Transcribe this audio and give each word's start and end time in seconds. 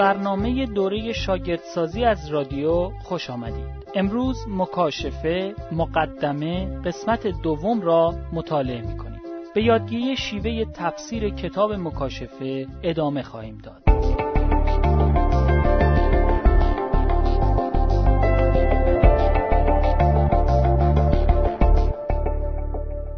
برنامه 0.00 0.66
دوره 0.66 1.12
شاگردسازی 1.12 2.04
از 2.04 2.28
رادیو 2.28 2.90
خوش 2.90 3.30
آمدید. 3.30 3.66
امروز 3.94 4.36
مکاشفه 4.48 5.54
مقدمه 5.72 6.80
قسمت 6.84 7.26
دوم 7.26 7.80
را 7.80 8.14
مطالعه 8.32 8.80
می 8.80 8.96
کنیم. 8.96 9.20
به 9.54 9.62
یادگیری 9.62 10.16
شیوه 10.16 10.64
تفسیر 10.64 11.34
کتاب 11.34 11.72
مکاشفه 11.72 12.66
ادامه 12.82 13.22
خواهیم 13.22 13.58
داد. 13.58 13.82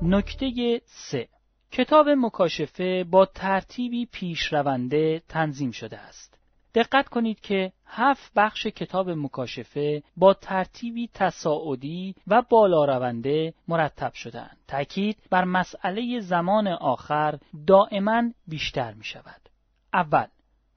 نکته 0.03 0.81
سه 0.85 1.29
کتاب 1.73 2.09
مکاشفه 2.09 3.05
با 3.05 3.27
ترتیبی 3.27 4.07
پیشرونده 4.13 5.23
تنظیم 5.29 5.71
شده 5.71 5.99
است. 5.99 6.32
دقت 6.75 7.09
کنید 7.09 7.41
که 7.41 7.73
هفت 7.87 8.33
بخش 8.37 8.67
کتاب 8.67 9.11
مکاشفه 9.11 10.03
با 10.17 10.35
ترتیبی 10.35 11.11
تصاعدی 11.15 12.15
و 12.27 12.43
بالا 12.43 12.85
رونده 12.85 13.55
مرتب 13.69 14.13
شدهاند. 14.13 14.57
تأکید 14.69 15.19
بر 15.31 15.45
مسئله 15.45 16.21
زمان 16.21 16.69
آخر 16.69 17.39
دائما 17.67 18.23
بیشتر 18.47 18.93
می 18.95 19.05
شود. 19.05 19.49
اول 19.95 20.27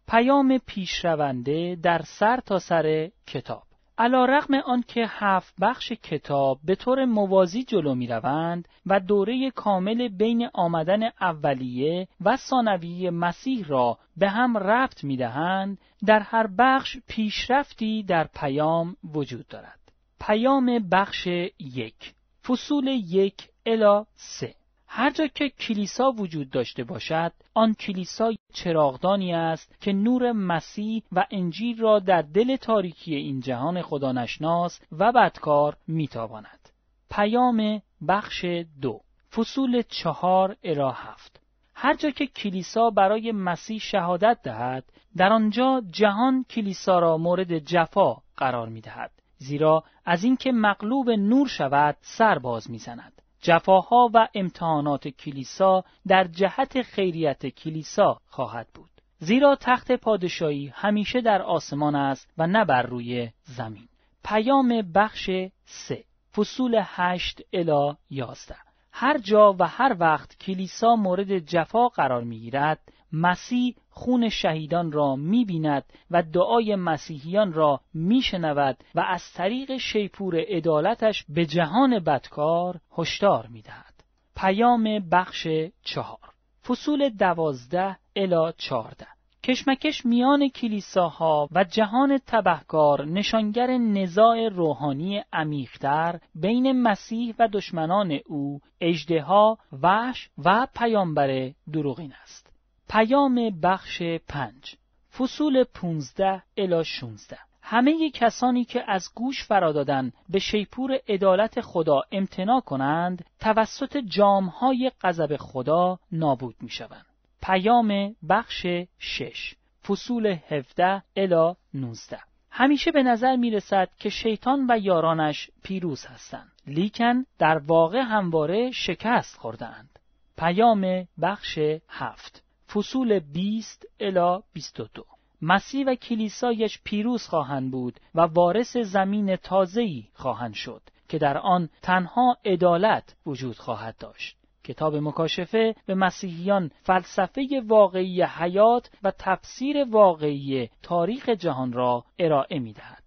پیام 0.08 0.58
پیشرونده 0.58 1.77
در 1.84 2.02
سر 2.02 2.39
تا 2.39 2.59
سر 2.59 3.09
کتاب 3.27 3.64
علا 3.98 4.26
رقم 4.26 4.54
آنکه 4.54 5.05
هفت 5.09 5.54
بخش 5.62 5.91
کتاب 5.91 6.59
به 6.63 6.76
طور 6.76 7.05
موازی 7.05 7.63
جلو 7.63 7.95
می 7.95 8.08
روند 8.08 8.67
و 8.86 9.00
دوره 9.00 9.52
کامل 9.52 10.08
بین 10.08 10.50
آمدن 10.53 11.03
اولیه 11.22 12.08
و 12.22 12.38
ثانویه 12.38 13.11
مسیح 13.11 13.66
را 13.67 13.97
به 14.17 14.30
هم 14.30 14.58
ربط 14.58 15.03
می 15.03 15.17
دهند 15.17 15.78
در 16.06 16.19
هر 16.19 16.47
بخش 16.47 16.97
پیشرفتی 17.08 18.03
در 18.03 18.30
پیام 18.34 18.95
وجود 19.14 19.47
دارد. 19.47 19.80
پیام 20.19 20.89
بخش 20.91 21.28
یک 21.59 22.14
فصول 22.47 22.88
یک 22.88 23.50
الا 23.66 24.06
سه 24.14 24.56
هر 24.88 25.09
جا 25.09 25.28
که 25.28 25.50
کلیسا 25.50 26.11
وجود 26.11 26.50
داشته 26.50 26.83
باشد 26.83 27.31
آن 27.53 27.73
کلیسا 27.73 28.33
چراغدانی 28.53 29.33
است 29.33 29.81
که 29.81 29.94
نور 29.94 30.31
مسیح 30.31 31.03
و 31.11 31.25
انجیل 31.31 31.81
را 31.81 32.00
در 32.00 32.22
دل 32.22 32.55
تاریکی 32.55 33.16
این 33.16 33.39
جهان 33.39 33.81
خدا 33.81 34.11
نشناس 34.11 34.80
و 34.91 35.11
بدکار 35.11 35.78
میتاباند 35.88 36.69
پیام 37.09 37.81
بخش 38.08 38.45
دو 38.81 39.02
فصول 39.31 39.81
چهار 39.81 40.56
الی 40.63 40.91
هفت 40.94 41.41
هر 41.75 41.94
جا 41.94 42.09
که 42.09 42.28
کلیسا 42.28 42.89
برای 42.89 43.31
مسیح 43.31 43.80
شهادت 43.80 44.39
دهد 44.44 44.83
در 45.17 45.33
آنجا 45.33 45.81
جهان 45.91 46.45
کلیسا 46.50 47.00
را 47.00 47.17
مورد 47.17 47.59
جفا 47.59 48.17
قرار 48.38 48.69
می 48.69 48.81
دهد. 48.81 49.11
زیرا 49.38 49.83
از 50.06 50.23
اینکه 50.23 50.52
مغلوب 50.52 51.09
نور 51.09 51.47
شود 51.47 51.97
سر 52.02 52.39
باز 52.39 52.72
می‌زند 52.72 53.14
جفاها 53.45 54.09
و 54.13 54.27
امتحانات 54.33 55.07
کلیسا 55.07 55.83
در 56.07 56.23
جهت 56.23 56.81
خیریت 56.81 57.47
کلیسا 57.47 58.21
خواهد 58.27 58.67
بود. 58.73 58.89
زیرا 59.19 59.57
تخت 59.61 59.91
پادشاهی 59.91 60.71
همیشه 60.75 61.21
در 61.21 61.41
آسمان 61.41 61.95
است 61.95 62.33
و 62.38 62.47
نه 62.47 62.66
بر 62.66 62.81
روی 62.81 63.29
زمین. 63.43 63.88
پیام 64.23 64.81
بخش 64.95 65.29
سه 65.66 66.03
فصول 66.35 66.81
هشت 66.83 67.41
الا 67.53 67.95
یازده. 68.09 68.55
هر 68.91 69.17
جا 69.17 69.55
و 69.59 69.67
هر 69.67 69.95
وقت 69.99 70.38
کلیسا 70.39 70.95
مورد 70.95 71.39
جفا 71.39 71.88
قرار 71.88 72.23
می‌گیرد 72.23 72.79
مسیح 73.11 73.75
خون 73.97 74.29
شهیدان 74.29 74.91
را 74.91 75.16
می‌بیند 75.16 75.83
و 76.11 76.22
دعای 76.22 76.75
مسیحیان 76.75 77.53
را 77.53 77.79
میشنود 77.94 78.78
و 78.95 79.00
از 79.00 79.33
طریق 79.33 79.78
شیپور 79.78 80.35
عدالتش 80.39 81.25
به 81.29 81.45
جهان 81.45 82.00
بدکار 82.00 82.79
هشدار 82.97 83.47
می‌دهد. 83.47 83.94
پیام 84.35 85.09
بخش 85.11 85.47
چهار. 85.84 86.19
فصول 86.67 87.09
دوازده 87.09 87.97
الا 88.16 88.51
چارده 88.51 89.07
کشمکش 89.44 90.05
میان 90.05 90.50
کلیساها 90.50 91.50
و 91.51 91.63
جهان 91.63 92.19
تبهکار 92.28 93.05
نشانگر 93.05 93.78
نزاع 93.78 94.47
روحانی 94.47 95.23
عمیقتر 95.34 96.19
بین 96.35 96.81
مسیح 96.81 97.35
و 97.39 97.47
دشمنان 97.47 98.19
او 98.25 98.59
اجدها 98.81 99.57
وحش 99.81 100.29
و 100.45 100.67
پیامبر 100.75 101.51
دروغین 101.73 102.13
است. 102.23 102.44
پیام 102.90 103.59
بخش 103.63 104.01
پنج. 104.28 104.75
فصول 105.18 105.63
15 105.63 106.44
الی 106.57 106.84
16 106.84 107.38
همه 107.62 108.09
کسانی 108.09 108.66
که 108.66 108.84
از 108.88 109.09
گوش 109.16 109.44
فرادادن 109.44 110.12
به 110.29 110.40
شیپور 110.40 111.00
عدالت 111.07 111.62
خدا 111.62 112.01
امتنا 112.12 112.59
کنند 112.59 113.25
توسط 113.40 113.97
جامهای 113.97 114.91
غضب 115.01 115.38
خدا 115.38 116.00
نابود 116.12 116.56
می 116.62 116.69
شوند. 116.69 117.06
پیام 117.44 118.16
بخش 118.29 118.66
6 119.00 119.56
فصول 119.88 120.38
17 120.50 121.03
الی 121.16 121.56
19 121.73 122.19
همیشه 122.52 122.91
به 122.91 123.03
نظر 123.03 123.35
می 123.35 123.52
رسد 123.52 123.90
که 124.00 124.09
شیطان 124.09 124.66
و 124.69 124.78
یارانش 124.78 125.50
پیروز 125.63 126.06
هستند. 126.06 126.52
لیکن 126.67 127.25
در 127.40 127.57
واقع 127.57 128.00
همواره 128.00 128.72
شکست 128.72 129.38
خوردند 129.38 130.00
پیام 130.38 131.07
بخش 131.22 131.59
هفت. 131.90 132.44
فصول 132.75 133.19
20 133.19 133.86
الی 134.00 134.44
22 134.53 135.06
مسیح 135.41 135.86
و 135.88 135.96
کلیسایش 135.96 136.80
پیروز 136.84 137.28
خواهند 137.28 137.72
بود 137.72 138.00
و 138.16 138.22
وارث 138.22 138.78
زمین 138.78 139.36
تازه‌ای 139.36 140.03
خواهند 140.13 140.53
شد 140.53 140.81
که 141.09 141.18
در 141.18 141.38
آن 141.38 141.69
تنها 141.81 142.38
عدالت 142.46 143.16
وجود 143.25 143.58
خواهد 143.58 143.97
داشت. 143.97 144.38
کتاب 144.64 144.96
مکاشفه 144.96 145.75
به 145.85 145.96
مسیحیان 145.96 146.72
فلسفه 146.84 147.64
واقعی 147.68 148.24
حیات 148.24 148.91
و 149.03 149.12
تفسیر 149.19 149.84
واقعی 149.84 150.69
تاریخ 150.84 151.30
جهان 151.30 151.74
را 151.74 152.06
ارائه 152.19 152.59
می 152.59 152.74
دهد. 152.74 153.03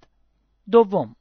دوم 0.71 1.17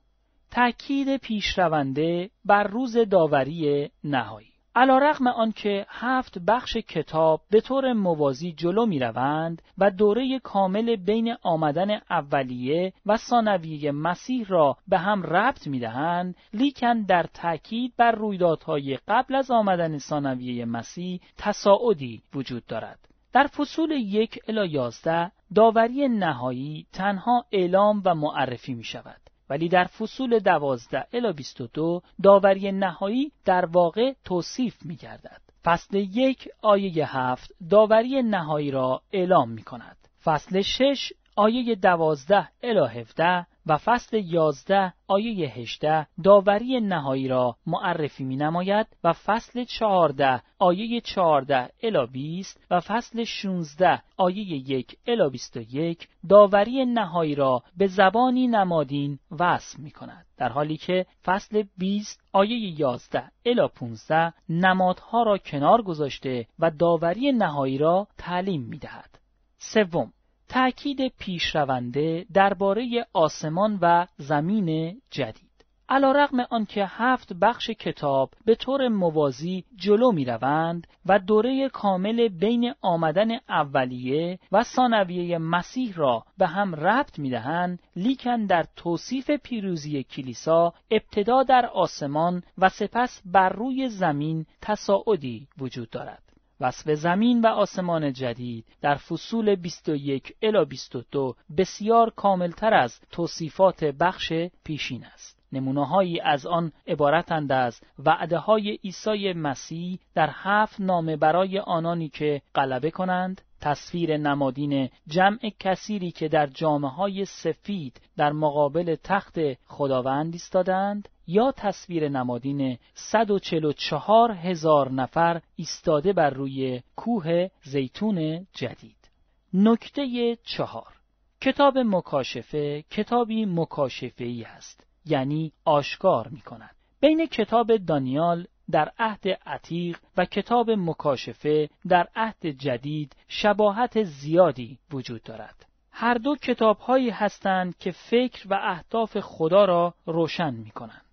تأکید 0.52 1.18
پیشرونده 1.18 2.30
بر 2.46 2.63
روز 2.63 2.97
داوری 2.97 3.90
نهایی. 4.03 4.56
علا 4.77 4.97
رقم 4.97 5.27
آنکه 5.27 5.85
هفت 5.89 6.39
بخش 6.39 6.77
کتاب 6.77 7.41
به 7.51 7.61
طور 7.61 7.93
موازی 7.93 8.51
جلو 8.51 8.85
می 8.85 8.99
روند 8.99 9.61
و 9.77 9.91
دوره 9.91 10.39
کامل 10.39 10.95
بین 10.95 11.35
آمدن 11.43 12.01
اولیه 12.09 12.93
و 13.05 13.17
ثانویه 13.17 13.91
مسیح 13.91 14.45
را 14.47 14.77
به 14.88 14.97
هم 14.97 15.23
ربط 15.23 15.67
می 15.67 15.79
دهند 15.79 16.35
لیکن 16.53 17.01
در 17.01 17.23
تاکید 17.23 17.93
بر 17.97 18.11
رویدادهای 18.11 18.97
قبل 19.07 19.35
از 19.35 19.51
آمدن 19.51 19.97
ثانویه 19.97 20.65
مسیح 20.65 21.21
تصاعدی 21.38 22.21
وجود 22.33 22.65
دارد. 22.65 22.99
در 23.33 23.47
فصول 23.47 23.91
یک 23.91 24.39
الی 24.47 24.69
یازده 24.69 25.31
داوری 25.55 26.07
نهایی 26.07 26.88
تنها 26.94 27.45
اعلام 27.51 28.01
و 28.05 28.15
معرفی 28.15 28.73
می 28.73 28.83
شود 28.83 29.26
ولی 29.50 29.69
در 29.69 29.85
فصول 29.85 30.40
دوازده 30.40 31.08
الا 31.13 31.31
22 31.31 32.02
داوری 32.24 32.72
نهایی 32.72 33.31
در 33.46 33.66
واقع 33.66 34.13
توصیف 34.25 34.85
می 34.85 34.96
گردد. 34.96 35.41
فصل 35.63 35.96
یک 35.97 36.50
آیه 36.62 37.18
هفت 37.18 37.53
داوری 37.69 38.24
نهایی 38.24 38.72
را 38.72 39.02
اعلام 39.12 39.50
می 39.52 39.63
کند. 39.63 39.97
فصل 40.24 40.62
شش 40.62 41.13
آیه 41.36 41.75
دوازده 41.75 42.50
الا 42.63 42.86
17 42.86 43.46
و 43.67 43.78
فصل 43.78 44.17
11 44.17 44.94
آیه 45.07 45.50
18 45.50 46.07
داوری 46.24 46.80
نهایی 46.80 47.27
را 47.27 47.56
معرفی 47.65 48.24
می 48.24 48.36
نماید 48.36 48.88
و 49.03 49.13
فصل 49.13 49.63
14 49.63 50.42
آیه 50.59 51.01
14 51.01 51.69
الا 51.83 52.06
20 52.06 52.65
و 52.71 52.80
فصل 52.80 53.24
16 53.24 54.01
آیه 54.18 54.69
1 54.69 54.97
الا 55.07 55.30
21 55.30 56.07
داوری 56.30 56.86
نهایی 56.86 57.36
را 57.36 57.63
به 57.77 57.88
زبانی 57.88 58.47
نمادین 58.47 59.19
وصف 59.39 59.80
می 59.80 59.92
کند 59.92 60.25
در 60.38 60.50
حالی 60.50 60.77
که 60.77 61.06
فصل 61.25 61.63
20 61.77 62.21
آیه 62.33 62.80
11 62.80 63.24
الا 63.45 63.68
15 63.68 64.33
نمادها 64.50 65.24
را 65.24 65.38
کنار 65.38 65.81
گذاشته 65.81 66.47
و 66.59 66.71
داوری 66.71 67.31
نهایی 67.31 67.77
را 67.77 68.07
تعلیم 68.18 68.62
می 68.62 68.77
دهد 68.77 69.19
سوم 69.57 70.13
تأکید 70.49 71.07
پیشرونده 71.07 72.25
درباره 72.33 73.05
آسمان 73.13 73.79
و 73.81 74.05
زمین 74.17 75.01
جدید 75.11 75.47
علا 75.89 76.11
رقم 76.11 76.39
آنکه 76.39 76.85
هفت 76.88 77.33
بخش 77.33 77.69
کتاب 77.69 78.33
به 78.45 78.55
طور 78.55 78.88
موازی 78.88 79.63
جلو 79.75 80.11
می 80.11 80.25
روند 80.25 80.88
و 81.05 81.19
دوره 81.19 81.69
کامل 81.69 82.27
بین 82.27 82.73
آمدن 82.81 83.31
اولیه 83.49 84.39
و 84.51 84.63
ثانویه 84.63 85.38
مسیح 85.38 85.94
را 85.95 86.23
به 86.38 86.47
هم 86.47 86.75
ربط 86.75 87.19
می 87.19 87.29
دهند 87.29 87.79
لیکن 87.95 88.45
در 88.45 88.65
توصیف 88.75 89.31
پیروزی 89.31 90.03
کلیسا 90.03 90.73
ابتدا 90.91 91.44
در 91.44 91.65
آسمان 91.65 92.44
و 92.57 92.69
سپس 92.69 93.21
بر 93.25 93.49
روی 93.49 93.89
زمین 93.89 94.45
تصاعدی 94.61 95.47
وجود 95.57 95.89
دارد. 95.89 96.26
وصف 96.62 96.92
زمین 96.92 97.42
و 97.42 97.48
آسمان 97.48 98.13
جدید 98.13 98.65
در 98.81 98.95
فصول 98.95 99.56
21 99.56 100.33
الی 100.42 100.65
22 100.65 101.36
بسیار 101.57 102.09
کاملتر 102.09 102.74
از 102.74 103.00
توصیفات 103.12 103.83
بخش 103.83 104.33
پیشین 104.63 105.06
است. 105.06 105.38
نمونههایی 105.51 106.19
از 106.19 106.45
آن 106.45 106.71
عبارتند 106.88 107.51
از 107.51 107.81
وعده 108.00 108.38
های 108.38 108.80
عیسی 108.83 109.33
مسیح 109.33 110.00
در 110.15 110.30
هفت 110.33 110.81
نامه 110.81 111.15
برای 111.15 111.59
آنانی 111.59 112.09
که 112.09 112.42
غلبه 112.56 112.92
کنند 112.92 113.42
تصویر 113.62 114.18
نمادین 114.18 114.89
جمع 115.07 115.39
کثیری 115.59 116.12
که 116.12 116.27
در 116.27 116.48
جامعه 116.48 116.92
های 116.92 117.25
سفید 117.25 118.01
در 118.18 118.31
مقابل 118.31 118.95
تخت 119.04 119.39
خداوند 119.68 120.33
ایستادند 120.33 121.09
یا 121.27 121.51
تصویر 121.51 122.09
نمادین 122.09 122.77
144 122.94 124.31
هزار 124.31 124.91
نفر 124.91 125.41
ایستاده 125.56 126.13
بر 126.13 126.29
روی 126.29 126.81
کوه 126.95 127.47
زیتون 127.63 128.47
جدید 128.53 129.12
نکته 129.53 130.38
چهار 130.44 130.94
کتاب 131.41 131.77
مکاشفه 131.77 132.81
کتابی 132.81 133.45
مکاشفه 133.45 134.45
است 134.47 134.88
یعنی 135.06 135.51
آشکار 135.65 136.27
می 136.27 136.41
کند 136.41 136.75
بین 137.00 137.25
کتاب 137.25 137.77
دانیال 137.77 138.47
در 138.71 138.91
عهد 139.00 139.27
عتیق 139.27 140.00
و 140.18 140.25
کتاب 140.25 140.71
مکاشفه 140.71 141.69
در 141.88 142.07
عهد 142.15 142.45
جدید 142.45 143.15
شباهت 143.27 144.03
زیادی 144.03 144.80
وجود 144.91 145.23
دارد. 145.23 145.65
هر 145.91 146.13
دو 146.13 146.35
کتاب 146.35 146.77
هایی 146.77 147.09
هستند 147.09 147.77
که 147.77 147.91
فکر 147.91 148.47
و 148.50 148.59
اهداف 148.63 149.19
خدا 149.19 149.65
را 149.65 149.94
روشن 150.06 150.53
می 150.53 150.71
کنند. 150.71 151.06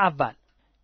اول 0.00 0.32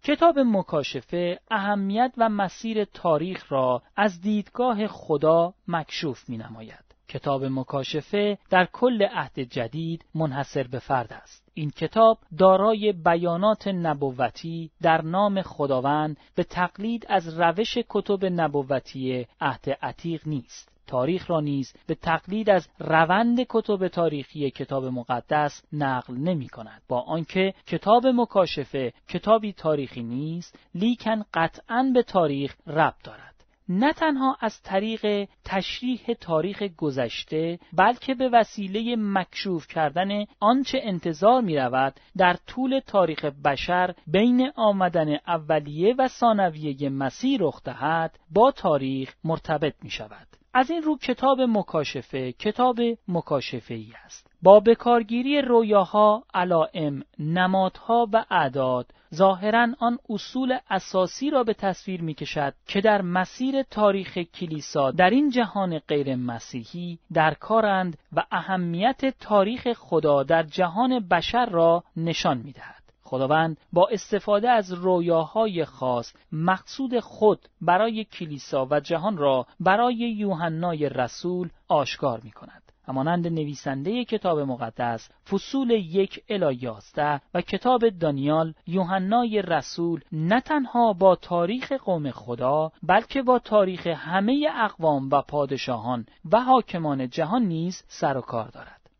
کتاب 0.02 0.38
مکاشفه 0.38 1.40
اهمیت 1.50 2.12
و 2.16 2.28
مسیر 2.28 2.84
تاریخ 2.84 3.52
را 3.52 3.82
از 3.96 4.20
دیدگاه 4.20 4.86
خدا 4.86 5.54
مکشوف 5.68 6.28
می 6.28 6.36
نماید. 6.36 6.84
کتاب 7.08 7.44
مکاشفه 7.44 8.38
در 8.50 8.68
کل 8.72 9.02
عهد 9.02 9.40
جدید 9.40 10.04
منحصر 10.14 10.62
به 10.62 10.78
فرد 10.78 11.12
است. 11.12 11.48
این 11.54 11.70
کتاب 11.70 12.18
دارای 12.38 12.92
بیانات 12.92 13.68
نبوتی 13.68 14.70
در 14.82 15.02
نام 15.02 15.42
خداوند 15.42 16.16
به 16.34 16.44
تقلید 16.44 17.06
از 17.08 17.40
روش 17.40 17.78
کتب 17.88 18.24
نبوتی 18.24 19.26
عهد 19.40 19.70
عتیق 19.82 20.28
نیست. 20.28 20.75
تاریخ 20.86 21.30
را 21.30 21.40
نیز 21.40 21.74
به 21.86 21.94
تقلید 21.94 22.50
از 22.50 22.68
روند 22.78 23.38
کتب 23.48 23.88
تاریخی 23.88 24.50
کتاب 24.50 24.84
مقدس 24.84 25.62
نقل 25.72 26.14
نمی 26.14 26.48
کند. 26.48 26.82
با 26.88 27.00
آنکه 27.00 27.54
کتاب 27.66 28.06
مکاشفه 28.06 28.92
کتابی 29.08 29.52
تاریخی 29.52 30.02
نیست 30.02 30.58
لیکن 30.74 31.24
قطعا 31.34 31.90
به 31.94 32.02
تاریخ 32.02 32.56
ربط 32.66 33.02
دارد. 33.04 33.36
نه 33.68 33.92
تنها 33.92 34.36
از 34.40 34.62
طریق 34.62 35.28
تشریح 35.44 36.00
تاریخ 36.20 36.62
گذشته 36.62 37.58
بلکه 37.72 38.14
به 38.14 38.28
وسیله 38.28 38.96
مکشوف 38.98 39.66
کردن 39.68 40.24
آنچه 40.40 40.80
انتظار 40.82 41.40
می 41.40 41.56
رود 41.56 41.94
در 42.16 42.36
طول 42.46 42.80
تاریخ 42.86 43.24
بشر 43.24 43.94
بین 44.06 44.50
آمدن 44.56 45.18
اولیه 45.26 45.94
و 45.98 46.08
ثانویه 46.08 46.88
مسیح 46.88 47.38
رخ 47.40 47.62
دهد 47.62 48.18
با 48.30 48.50
تاریخ 48.50 49.14
مرتبط 49.24 49.74
می 49.82 49.90
شود. 49.90 50.35
از 50.58 50.70
این 50.70 50.82
رو 50.82 50.99
کتاب 50.99 51.41
مکاشفه 51.41 52.32
کتاب 52.32 52.76
مکاشفه 53.08 53.75
ای 53.75 53.93
است 54.05 54.31
با 54.43 54.61
بکارگیری 54.61 55.43
رویاها، 55.43 56.25
علائم، 56.35 57.03
نمادها 57.19 58.08
و 58.12 58.25
اعداد 58.31 58.87
ظاهرا 59.14 59.69
آن 59.79 59.99
اصول 60.11 60.58
اساسی 60.70 61.31
را 61.31 61.44
به 61.44 61.55
تصویر 61.55 62.03
می 62.03 62.14
کشد 62.14 62.55
که 62.67 62.81
در 62.81 63.03
مسیر 63.03 63.62
تاریخ 63.62 64.19
کلیسا 64.19 64.91
در 64.91 65.11
این 65.11 65.31
جهان 65.31 65.79
غیر 65.79 66.17
مسیحی 66.17 66.99
در 67.12 67.35
کارند 67.35 67.99
و 68.12 68.25
اهمیت 68.31 69.19
تاریخ 69.20 69.73
خدا 69.73 70.23
در 70.23 70.43
جهان 70.43 71.08
بشر 71.08 71.47
را 71.47 71.85
نشان 71.97 72.38
می 72.38 72.53
دهد. 72.53 72.75
خداوند 73.06 73.56
با 73.73 73.88
استفاده 73.93 74.50
از 74.50 74.73
رویاهای 74.73 75.64
خاص 75.64 76.12
مقصود 76.32 77.00
خود 77.00 77.49
برای 77.61 78.05
کلیسا 78.05 78.67
و 78.70 78.81
جهان 78.81 79.17
را 79.17 79.47
برای 79.61 79.97
یوحنای 79.97 80.88
رسول 80.88 81.49
آشکار 81.69 82.20
می 82.25 82.31
کند. 82.31 82.62
همانند 82.88 83.26
نویسنده 83.26 84.05
کتاب 84.05 84.38
مقدس 84.38 85.08
فصول 85.31 85.70
یک 85.70 86.25
الی 86.29 86.58
یازده 86.61 87.20
و 87.35 87.41
کتاب 87.41 87.88
دانیال 87.88 88.55
یوحنای 88.67 89.43
رسول 89.43 90.00
نه 90.12 90.41
تنها 90.41 90.93
با 90.93 91.17
تاریخ 91.17 91.73
قوم 91.73 92.11
خدا 92.11 92.73
بلکه 92.82 93.23
با 93.23 93.38
تاریخ 93.38 93.87
همه 93.87 94.49
اقوام 94.55 95.08
و 95.11 95.23
پادشاهان 95.23 96.06
و 96.32 96.41
حاکمان 96.41 97.08
جهان 97.08 97.43
نیز 97.43 97.85
سر 97.88 98.17
و 98.17 98.20
کار 98.20 98.49
دارد 98.49 98.91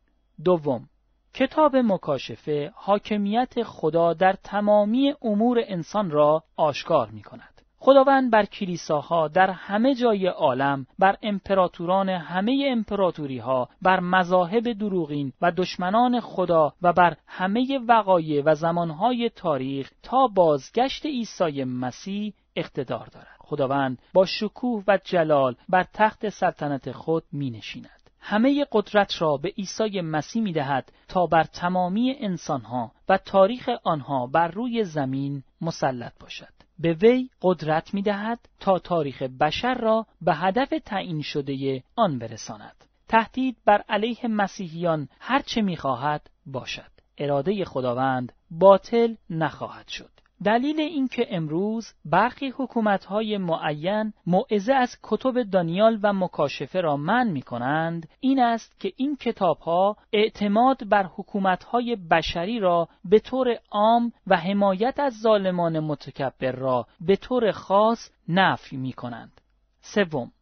دوم 0.45 0.89
کتاب 1.39 1.77
مکاشفه 1.77 2.73
حاکمیت 2.75 3.63
خدا 3.63 4.15
در 4.15 4.33
تمامی 4.45 5.15
امور 5.23 5.61
انسان 5.67 6.11
را 6.11 6.43
آشکار 6.57 7.11
می 7.11 7.23
کند. 7.23 7.63
خداوند 7.79 8.31
بر 8.31 8.45
کلیساها 8.45 9.29
در 9.29 9.51
همه 9.51 9.95
جای 9.95 10.27
عالم 10.27 10.87
بر 10.99 11.17
امپراتوران 11.23 12.09
همه 12.09 12.67
امپراتوری 12.71 13.39
ها 13.39 13.69
بر 13.83 14.01
مذاهب 14.01 14.73
دروغین 14.73 15.33
و 15.43 15.53
دشمنان 15.53 16.21
خدا 16.21 16.73
و 16.83 16.93
بر 16.93 17.17
همه 17.27 17.81
وقایع 17.89 18.43
و 18.47 18.55
زمانهای 18.55 19.31
تاریخ 19.35 19.91
تا 20.03 20.27
بازگشت 20.27 21.07
عیسی 21.07 21.65
مسیح 21.65 22.35
اقتدار 22.57 23.07
دارد 23.07 23.37
خداوند 23.39 23.99
با 24.13 24.27
شکوه 24.27 24.85
و 24.89 24.99
جلال 25.05 25.57
بر 25.69 25.87
تخت 25.95 26.29
سلطنت 26.29 26.93
خود 26.93 27.25
می 27.33 27.51
نشیند 27.51 27.96
همه 28.29 28.67
قدرت 28.73 29.23
را 29.23 29.37
به 29.37 29.49
عیسی 29.49 30.01
مسیح 30.01 30.43
می 30.43 30.53
دهد 30.53 30.93
تا 31.09 31.27
بر 31.27 31.45
تمامی 31.45 32.17
انسانها 32.19 32.93
و 33.09 33.19
تاریخ 33.19 33.71
آنها 33.85 34.27
بر 34.27 34.49
روی 34.49 34.85
زمین 34.85 35.43
مسلط 35.61 36.13
باشد. 36.21 36.53
به 36.79 36.93
وی 36.93 37.31
قدرت 37.43 37.95
می 37.95 38.03
دهد 38.03 38.39
تا 38.61 38.79
تاریخ 38.79 39.23
بشر 39.23 39.75
را 39.75 40.07
به 40.21 40.35
هدف 40.35 40.69
تعیین 40.85 41.23
شده 41.23 41.83
آن 41.97 42.19
برساند. 42.19 42.85
تهدید 43.09 43.57
بر 43.65 43.83
علیه 43.89 44.29
مسیحیان 44.29 45.09
هرچه 45.21 45.63
می 45.63 45.77
خواهد 45.77 46.31
باشد. 46.47 46.91
اراده 47.19 47.65
خداوند 47.65 48.33
باطل 48.51 49.15
نخواهد 49.31 49.89
شد. 49.89 50.16
دلیل 50.45 50.81
اینکه 50.81 51.27
امروز 51.31 51.95
برخی 52.05 52.53
حکومت‌های 52.57 53.39
معین 53.39 54.13
موعظه 54.27 54.73
از 54.73 54.97
کتب 55.03 55.43
دانیال 55.43 55.99
و 56.03 56.13
مکاشفه 56.13 56.81
را 56.81 56.97
من 56.97 57.29
می 57.29 57.43
کنند 57.43 58.09
این 58.21 58.41
است 58.41 58.81
که 58.81 58.93
این 58.97 59.17
کتابها 59.17 59.97
اعتماد 60.13 60.89
بر 60.89 61.03
حکومت‌های 61.03 61.97
بشری 61.97 62.59
را 62.59 62.89
به 63.05 63.19
طور 63.19 63.59
عام 63.71 64.13
و 64.27 64.37
حمایت 64.37 65.01
از 65.01 65.21
ظالمان 65.21 65.81
متکبر 65.81 66.53
را 66.53 66.87
به 67.01 67.17
طور 67.17 67.53
خاص 67.53 68.11
نفی 68.29 68.77
می 68.77 68.93
کنند. 68.93 69.41
سوم 69.81 70.33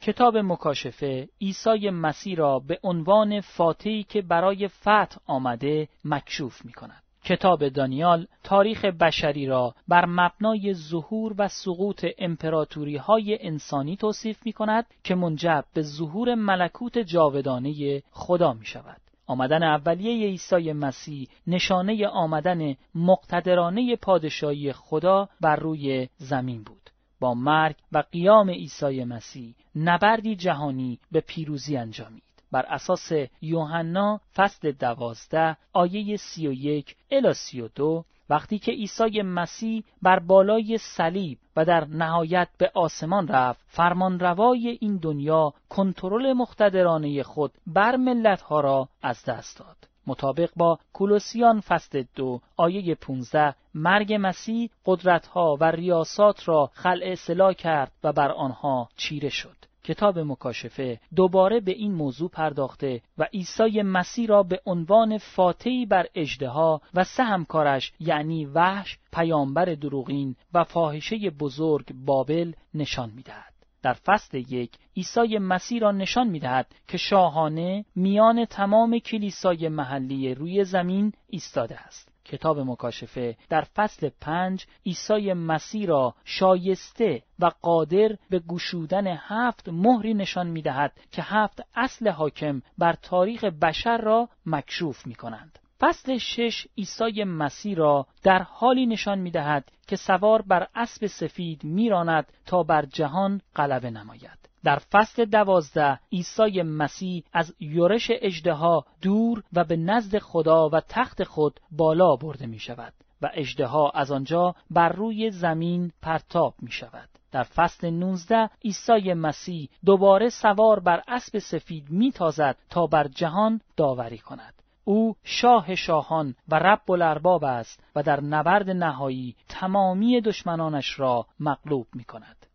کتاب 0.00 0.36
مکاشفه 0.36 1.28
عیسی 1.40 1.90
مسیح 1.90 2.36
را 2.36 2.58
به 2.58 2.78
عنوان 2.82 3.40
فاتحی 3.40 4.02
که 4.02 4.22
برای 4.22 4.68
فتح 4.68 5.16
آمده 5.26 5.88
مکشوف 6.04 6.64
می 6.64 6.72
کند. 6.72 7.02
کتاب 7.24 7.68
دانیال 7.68 8.26
تاریخ 8.42 8.84
بشری 8.84 9.46
را 9.46 9.74
بر 9.88 10.04
مبنای 10.06 10.74
ظهور 10.74 11.34
و 11.38 11.48
سقوط 11.48 12.06
امپراتوری 12.18 12.96
های 12.96 13.46
انسانی 13.46 13.96
توصیف 13.96 14.46
می 14.46 14.52
کند 14.52 14.86
که 15.04 15.14
منجب 15.14 15.64
به 15.74 15.82
ظهور 15.82 16.34
ملکوت 16.34 16.98
جاودانه 16.98 18.02
خدا 18.10 18.52
می 18.52 18.66
شود. 18.66 19.00
آمدن 19.26 19.62
اولیه 19.62 20.26
عیسی 20.26 20.72
مسیح 20.72 21.28
نشانه 21.46 22.08
آمدن 22.08 22.74
مقتدرانه 22.94 23.96
پادشاهی 23.96 24.72
خدا 24.72 25.28
بر 25.40 25.56
روی 25.56 26.08
زمین 26.16 26.62
بود. 26.62 26.90
با 27.20 27.34
مرگ 27.34 27.76
و 27.92 28.04
قیام 28.12 28.50
عیسی 28.50 29.04
مسیح 29.04 29.54
نبردی 29.76 30.36
جهانی 30.36 30.98
به 31.12 31.20
پیروزی 31.20 31.76
انجامید. 31.76 32.31
بر 32.52 32.66
اساس 32.68 33.12
یوحنا 33.42 34.20
فصل 34.34 34.72
دوازده 34.72 35.56
آیه 35.72 36.16
سی 36.16 36.48
و 36.48 36.52
یک 36.52 36.96
الی 37.10 37.34
سی 37.34 37.60
و 37.60 37.68
دو 37.74 38.04
وقتی 38.30 38.58
که 38.58 38.72
عیسی 38.72 39.22
مسیح 39.22 39.84
بر 40.02 40.18
بالای 40.18 40.78
صلیب 40.78 41.38
و 41.56 41.64
در 41.64 41.84
نهایت 41.84 42.48
به 42.58 42.70
آسمان 42.74 43.28
رفت 43.28 43.60
فرمانروای 43.68 44.78
این 44.80 44.96
دنیا 44.96 45.52
کنترل 45.68 46.32
مقتدرانه 46.32 47.22
خود 47.22 47.52
بر 47.66 47.96
ملتها 47.96 48.60
را 48.60 48.88
از 49.02 49.24
دست 49.24 49.58
داد. 49.58 49.76
مطابق 50.06 50.50
با 50.56 50.78
کولوسیان 50.92 51.60
فصل 51.60 52.04
دو 52.14 52.40
آیه 52.56 52.94
15 52.94 53.54
مرگ 53.74 54.18
مسیح 54.20 54.70
قدرتها 54.86 55.56
و 55.60 55.64
ریاسات 55.64 56.48
را 56.48 56.70
خلع 56.72 57.06
اصلاح 57.06 57.52
کرد 57.52 57.92
و 58.04 58.12
بر 58.12 58.30
آنها 58.30 58.88
چیره 58.96 59.28
شد. 59.28 59.56
کتاب 59.84 60.18
مکاشفه 60.18 61.00
دوباره 61.16 61.60
به 61.60 61.72
این 61.72 61.92
موضوع 61.92 62.30
پرداخته 62.30 63.02
و 63.18 63.28
عیسی 63.32 63.82
مسیح 63.82 64.26
را 64.26 64.42
به 64.42 64.60
عنوان 64.66 65.18
فاتحی 65.18 65.86
بر 65.86 66.06
اجدها 66.14 66.80
و 66.94 67.04
سه 67.04 67.24
همکارش 67.24 67.92
یعنی 68.00 68.46
وحش، 68.46 68.98
پیامبر 69.12 69.64
دروغین 69.64 70.36
و 70.54 70.64
فاحشه 70.64 71.30
بزرگ 71.30 71.92
بابل 71.92 72.52
نشان 72.74 73.10
می‌دهد. 73.10 73.52
در 73.82 73.92
فصل 73.92 74.36
یک 74.36 74.70
عیسی 74.96 75.38
مسیح 75.38 75.80
را 75.80 75.92
نشان 75.92 76.28
می 76.28 76.40
دهد 76.40 76.74
که 76.88 76.98
شاهانه 76.98 77.84
میان 77.96 78.44
تمام 78.44 78.98
کلیسای 78.98 79.68
محلی 79.68 80.34
روی 80.34 80.64
زمین 80.64 81.12
ایستاده 81.26 81.80
است. 81.80 82.11
کتاب 82.24 82.58
مکاشفه 82.58 83.36
در 83.48 83.62
فصل 83.62 84.10
پنج 84.20 84.66
عیسی 84.86 85.32
مسیح 85.32 85.86
را 85.86 86.14
شایسته 86.24 87.22
و 87.38 87.50
قادر 87.62 88.16
به 88.30 88.38
گشودن 88.38 89.06
هفت 89.06 89.68
مهری 89.68 90.14
نشان 90.14 90.46
می 90.46 90.62
دهد 90.62 90.92
که 91.10 91.22
هفت 91.22 91.60
اصل 91.74 92.08
حاکم 92.08 92.62
بر 92.78 92.92
تاریخ 92.92 93.44
بشر 93.44 93.98
را 93.98 94.28
مکشوف 94.46 95.06
می 95.06 95.14
کنند. 95.14 95.58
فصل 95.82 96.18
شش 96.18 96.66
عیسی 96.78 97.24
مسیح 97.24 97.76
را 97.76 98.06
در 98.22 98.42
حالی 98.42 98.86
نشان 98.86 99.18
می 99.18 99.30
دهد 99.30 99.72
که 99.86 99.96
سوار 99.96 100.42
بر 100.42 100.68
اسب 100.74 101.06
سفید 101.06 101.64
میراند 101.64 102.32
تا 102.46 102.62
بر 102.62 102.84
جهان 102.84 103.40
غلبه 103.56 103.90
نماید. 103.90 104.41
در 104.64 104.78
فصل 104.78 105.24
دوازده 105.24 106.00
عیسی 106.12 106.62
مسیح 106.62 107.24
از 107.32 107.54
یورش 107.60 108.10
اجدها 108.10 108.84
دور 109.02 109.42
و 109.52 109.64
به 109.64 109.76
نزد 109.76 110.18
خدا 110.18 110.68
و 110.68 110.80
تخت 110.80 111.24
خود 111.24 111.60
بالا 111.70 112.16
برده 112.16 112.46
می 112.46 112.58
شود 112.58 112.92
و 113.22 113.30
اجدها 113.34 113.90
از 113.90 114.12
آنجا 114.12 114.54
بر 114.70 114.88
روی 114.88 115.30
زمین 115.30 115.92
پرتاب 116.02 116.54
می 116.62 116.70
شود. 116.70 117.08
در 117.32 117.42
فصل 117.42 117.90
19 117.90 118.50
عیسی 118.64 119.14
مسیح 119.14 119.68
دوباره 119.84 120.28
سوار 120.28 120.80
بر 120.80 121.02
اسب 121.08 121.38
سفید 121.38 121.90
می 121.90 122.12
تازد 122.12 122.56
تا 122.70 122.86
بر 122.86 123.08
جهان 123.08 123.60
داوری 123.76 124.18
کند. 124.18 124.54
او 124.84 125.16
شاه 125.24 125.74
شاهان 125.74 126.34
و 126.48 126.54
رب 126.54 126.90
الارباب 126.90 127.44
است 127.44 127.84
و 127.96 128.02
در 128.02 128.20
نبرد 128.20 128.70
نهایی 128.70 129.36
تمامی 129.48 130.20
دشمنانش 130.20 131.00
را 131.00 131.26
مغلوب 131.40 131.86
می 131.94 132.04
کند. 132.04 132.46